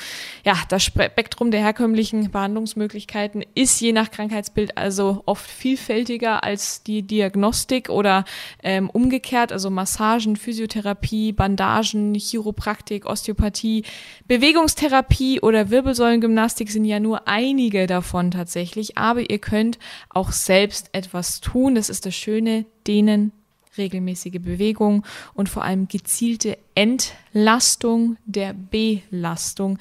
Ja, 0.44 0.55
das 0.68 0.83
Spektrum 0.83 1.51
der 1.51 1.61
herkömmlichen 1.61 2.31
Behandlungsmöglichkeiten 2.31 3.44
ist 3.55 3.81
je 3.81 3.92
nach 3.92 4.11
Krankheitsbild 4.11 4.77
also 4.77 5.23
oft 5.27 5.49
vielfältiger 5.49 6.44
als 6.44 6.83
die 6.83 7.03
Diagnostik 7.03 7.88
oder 7.88 8.25
ähm, 8.62 8.90
umgekehrt, 8.90 9.53
also 9.53 9.70
Massagen, 9.70 10.37
Physiotherapie, 10.37 11.33
Bandagen, 11.33 12.14
Chiropraktik, 12.14 13.07
Osteopathie, 13.07 13.85
Bewegungstherapie 14.27 15.40
oder 15.40 15.70
Wirbelsäulengymnastik 15.70 16.70
sind 16.70 16.85
ja 16.85 17.01
nur 17.01 17.29
einige 17.29 17.87
davon 17.87 18.33
tatsächlich, 18.33 18.99
aber 18.99 19.31
ihr 19.31 19.38
könnt 19.38 19.79
auch 20.09 20.33
selbst 20.33 20.90
etwas 20.92 21.40
tun. 21.40 21.77
Das 21.77 21.88
ist 21.88 22.05
das 22.05 22.14
Schöne, 22.14 22.66
denen 22.87 23.33
regelmäßige 23.81 24.40
Bewegung 24.40 25.05
und 25.35 25.49
vor 25.49 25.64
allem 25.64 25.88
gezielte 25.88 26.57
Entlastung 26.75 28.16
der 28.25 28.55
Belastung 28.55 29.79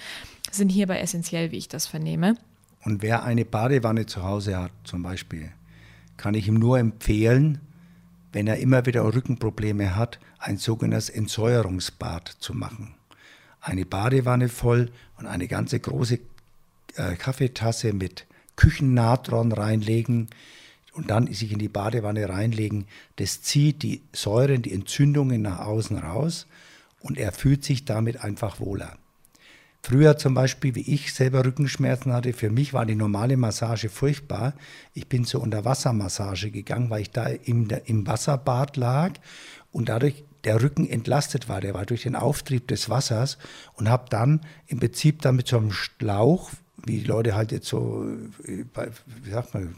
sind 0.51 0.69
hierbei 0.69 0.99
essentiell, 0.99 1.51
wie 1.51 1.57
ich 1.57 1.67
das 1.67 1.85
vernehme. 1.85 2.35
Und 2.83 3.01
wer 3.03 3.23
eine 3.23 3.45
Badewanne 3.45 4.05
zu 4.05 4.23
Hause 4.23 4.57
hat, 4.57 4.71
zum 4.83 5.03
Beispiel, 5.03 5.51
kann 6.17 6.33
ich 6.33 6.47
ihm 6.47 6.55
nur 6.55 6.79
empfehlen, 6.79 7.59
wenn 8.31 8.47
er 8.47 8.57
immer 8.57 8.85
wieder 8.85 9.03
Rückenprobleme 9.03 9.95
hat, 9.95 10.19
ein 10.39 10.57
sogenanntes 10.57 11.09
Entsäuerungsbad 11.09 12.27
zu 12.39 12.53
machen. 12.53 12.95
eine 13.61 13.85
Badewanne 13.85 14.47
voll 14.47 14.89
und 15.17 15.25
eine 15.25 15.49
ganze 15.49 15.81
große 15.81 16.19
äh, 16.95 17.15
Kaffeetasse 17.15 17.91
mit 17.91 18.25
Küchennatron 18.55 19.51
reinlegen 19.51 20.29
und 20.93 21.09
dann 21.09 21.31
sich 21.31 21.51
in 21.51 21.59
die 21.59 21.69
Badewanne 21.69 22.27
reinlegen. 22.29 22.85
Das 23.17 23.41
zieht 23.41 23.83
die 23.83 24.01
Säuren, 24.13 24.61
die 24.61 24.73
Entzündungen 24.73 25.41
nach 25.41 25.59
außen 25.59 25.97
raus 25.97 26.47
und 26.99 27.17
er 27.17 27.31
fühlt 27.31 27.63
sich 27.63 27.85
damit 27.85 28.23
einfach 28.23 28.59
wohler. 28.59 28.97
Früher 29.81 30.17
zum 30.17 30.33
Beispiel, 30.33 30.75
wie 30.75 30.93
ich 30.93 31.13
selber 31.13 31.45
Rückenschmerzen 31.45 32.11
hatte, 32.11 32.33
für 32.33 32.49
mich 32.49 32.73
war 32.73 32.85
die 32.85 32.95
normale 32.95 33.37
Massage 33.37 33.89
furchtbar. 33.89 34.53
Ich 34.93 35.07
bin 35.07 35.23
zur 35.23 35.41
Unterwassermassage 35.41 36.51
gegangen, 36.51 36.89
weil 36.89 37.01
ich 37.01 37.11
da 37.11 37.27
im, 37.27 37.69
im 37.85 38.05
Wasserbad 38.05 38.75
lag 38.75 39.13
und 39.71 39.87
dadurch 39.87 40.25
der 40.43 40.61
Rücken 40.61 40.87
entlastet 40.87 41.47
war. 41.47 41.61
Der 41.61 41.73
war 41.73 41.85
durch 41.85 42.03
den 42.03 42.15
Auftrieb 42.15 42.67
des 42.67 42.89
Wassers 42.89 43.37
und 43.73 43.89
habe 43.89 44.05
dann 44.09 44.41
im 44.67 44.79
Prinzip 44.79 45.21
dann 45.21 45.37
mit 45.37 45.47
so 45.47 45.57
einem 45.57 45.71
Schlauch, 45.71 46.51
wie 46.85 46.99
die 46.99 47.07
Leute 47.07 47.35
halt 47.35 47.51
jetzt 47.51 47.67
so, 47.67 48.05
äh, 48.43 48.65
wie 49.23 49.29
sagt 49.29 49.53
man, 49.53 49.75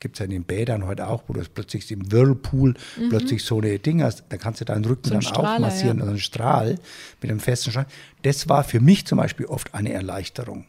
gibt 0.00 0.16
es 0.16 0.18
ja 0.18 0.24
in 0.24 0.30
den 0.30 0.44
Bädern 0.44 0.86
heute 0.86 1.08
auch, 1.08 1.24
wo 1.28 1.32
du 1.32 1.42
plötzlich 1.42 1.90
im 1.90 2.10
Whirlpool 2.10 2.74
mhm. 2.98 3.08
plötzlich 3.08 3.44
so 3.44 3.58
eine 3.58 3.78
Ding 3.78 4.02
hast, 4.02 4.24
da 4.28 4.36
kannst 4.36 4.60
du 4.60 4.64
deinen 4.64 4.84
Rücken 4.84 5.08
so 5.08 5.14
dann 5.14 5.22
Strahler, 5.22 5.54
auch 5.54 5.58
massieren, 5.58 5.98
ja. 5.98 6.02
also 6.02 6.10
einen 6.10 6.20
Strahl 6.20 6.78
mit 7.20 7.30
einem 7.30 7.40
festen 7.40 7.70
Strahl. 7.70 7.86
Das 8.22 8.48
war 8.48 8.64
für 8.64 8.80
mich 8.80 9.06
zum 9.06 9.18
Beispiel 9.18 9.46
oft 9.46 9.74
eine 9.74 9.92
Erleichterung. 9.92 10.66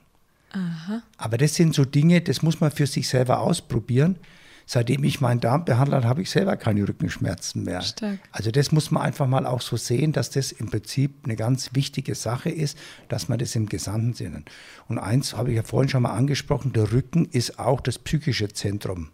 Aha. 0.51 1.01
Aber 1.17 1.37
das 1.37 1.55
sind 1.55 1.75
so 1.75 1.85
Dinge, 1.85 2.21
das 2.21 2.41
muss 2.41 2.61
man 2.61 2.71
für 2.71 2.87
sich 2.87 3.09
selber 3.09 3.39
ausprobieren 3.39 4.17
seitdem 4.65 5.03
ich 5.03 5.21
meinen 5.21 5.39
Darm 5.39 5.65
behandelt 5.65 6.03
habe, 6.03 6.07
habe 6.07 6.21
ich 6.21 6.29
selber 6.29 6.57
keine 6.57 6.87
Rückenschmerzen 6.87 7.63
mehr. 7.63 7.81
Stark. 7.81 8.19
Also 8.31 8.51
das 8.51 8.71
muss 8.71 8.91
man 8.91 9.03
einfach 9.03 9.27
mal 9.27 9.45
auch 9.45 9.61
so 9.61 9.77
sehen, 9.77 10.11
dass 10.11 10.29
das 10.29 10.51
im 10.51 10.69
Prinzip 10.69 11.13
eine 11.23 11.35
ganz 11.35 11.71
wichtige 11.73 12.15
Sache 12.15 12.49
ist, 12.49 12.77
dass 13.07 13.29
man 13.29 13.39
das 13.39 13.55
im 13.55 13.67
gesamten 13.67 14.13
Sinne. 14.13 14.43
Und 14.87 14.99
eins 14.99 15.35
habe 15.35 15.51
ich 15.51 15.55
ja 15.55 15.63
vorhin 15.63 15.89
schon 15.89 16.03
mal 16.03 16.13
angesprochen, 16.13 16.73
der 16.73 16.91
Rücken 16.91 17.25
ist 17.25 17.59
auch 17.59 17.81
das 17.81 17.99
psychische 17.99 18.49
Zentrum 18.49 19.09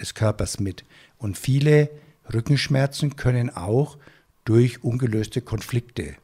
des 0.00 0.14
Körpers 0.14 0.60
mit. 0.60 0.84
Und 1.18 1.38
viele 1.38 1.90
Rückenschmerzen 2.32 3.16
können 3.16 3.50
auch 3.50 3.98
durch 4.44 4.84
ungelöste 4.84 5.40
Konflikte 5.40 6.16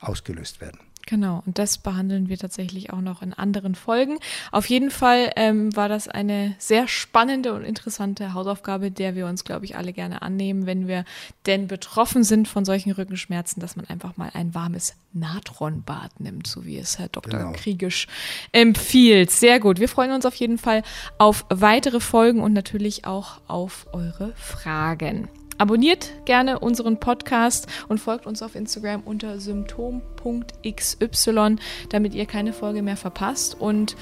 ausgelöst 0.00 0.60
werden. 0.60 0.78
Genau, 1.06 1.42
und 1.44 1.58
das 1.58 1.78
behandeln 1.78 2.28
wir 2.28 2.38
tatsächlich 2.38 2.92
auch 2.92 3.00
noch 3.00 3.20
in 3.20 3.34
anderen 3.34 3.74
Folgen. 3.74 4.18
Auf 4.52 4.66
jeden 4.66 4.90
Fall 4.90 5.32
ähm, 5.36 5.74
war 5.76 5.88
das 5.88 6.08
eine 6.08 6.54
sehr 6.58 6.88
spannende 6.88 7.52
und 7.52 7.62
interessante 7.62 8.32
Hausaufgabe, 8.32 8.90
der 8.90 9.14
wir 9.14 9.26
uns, 9.26 9.44
glaube 9.44 9.66
ich, 9.66 9.76
alle 9.76 9.92
gerne 9.92 10.22
annehmen, 10.22 10.66
wenn 10.66 10.88
wir 10.88 11.04
denn 11.46 11.68
betroffen 11.68 12.24
sind 12.24 12.48
von 12.48 12.64
solchen 12.64 12.92
Rückenschmerzen, 12.92 13.60
dass 13.60 13.76
man 13.76 13.86
einfach 13.86 14.16
mal 14.16 14.30
ein 14.32 14.54
warmes 14.54 14.94
Natronbad 15.12 16.20
nimmt, 16.20 16.46
so 16.46 16.64
wie 16.64 16.78
es 16.78 16.98
Herr 16.98 17.08
Dr. 17.08 17.38
Genau. 17.38 17.52
Kriegisch 17.52 18.06
empfiehlt. 18.52 19.30
Sehr 19.30 19.60
gut. 19.60 19.78
Wir 19.80 19.88
freuen 19.88 20.12
uns 20.12 20.26
auf 20.26 20.34
jeden 20.34 20.58
Fall 20.58 20.82
auf 21.18 21.44
weitere 21.50 22.00
Folgen 22.00 22.40
und 22.40 22.52
natürlich 22.52 23.04
auch 23.04 23.40
auf 23.46 23.86
eure 23.92 24.32
Fragen. 24.36 25.28
Abonniert 25.58 26.10
gerne 26.24 26.58
unseren 26.58 26.98
Podcast 26.98 27.66
und 27.88 27.98
folgt 27.98 28.26
uns 28.26 28.42
auf 28.42 28.54
Instagram 28.54 29.02
unter 29.04 29.38
symptom.xy, 29.38 31.56
damit 31.90 32.14
ihr 32.14 32.26
keine 32.26 32.52
Folge 32.52 32.82
mehr 32.82 32.96
verpasst. 32.96 33.60
Und 33.60 33.96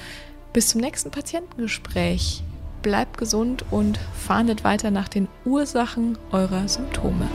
bis 0.53 0.69
zum 0.69 0.81
nächsten 0.81 1.11
Patientengespräch. 1.11 2.43
Bleibt 2.81 3.17
gesund 3.17 3.65
und 3.71 3.97
fahndet 4.13 4.63
weiter 4.63 4.91
nach 4.91 5.07
den 5.07 5.27
Ursachen 5.45 6.17
eurer 6.31 6.67
Symptome. 6.67 7.29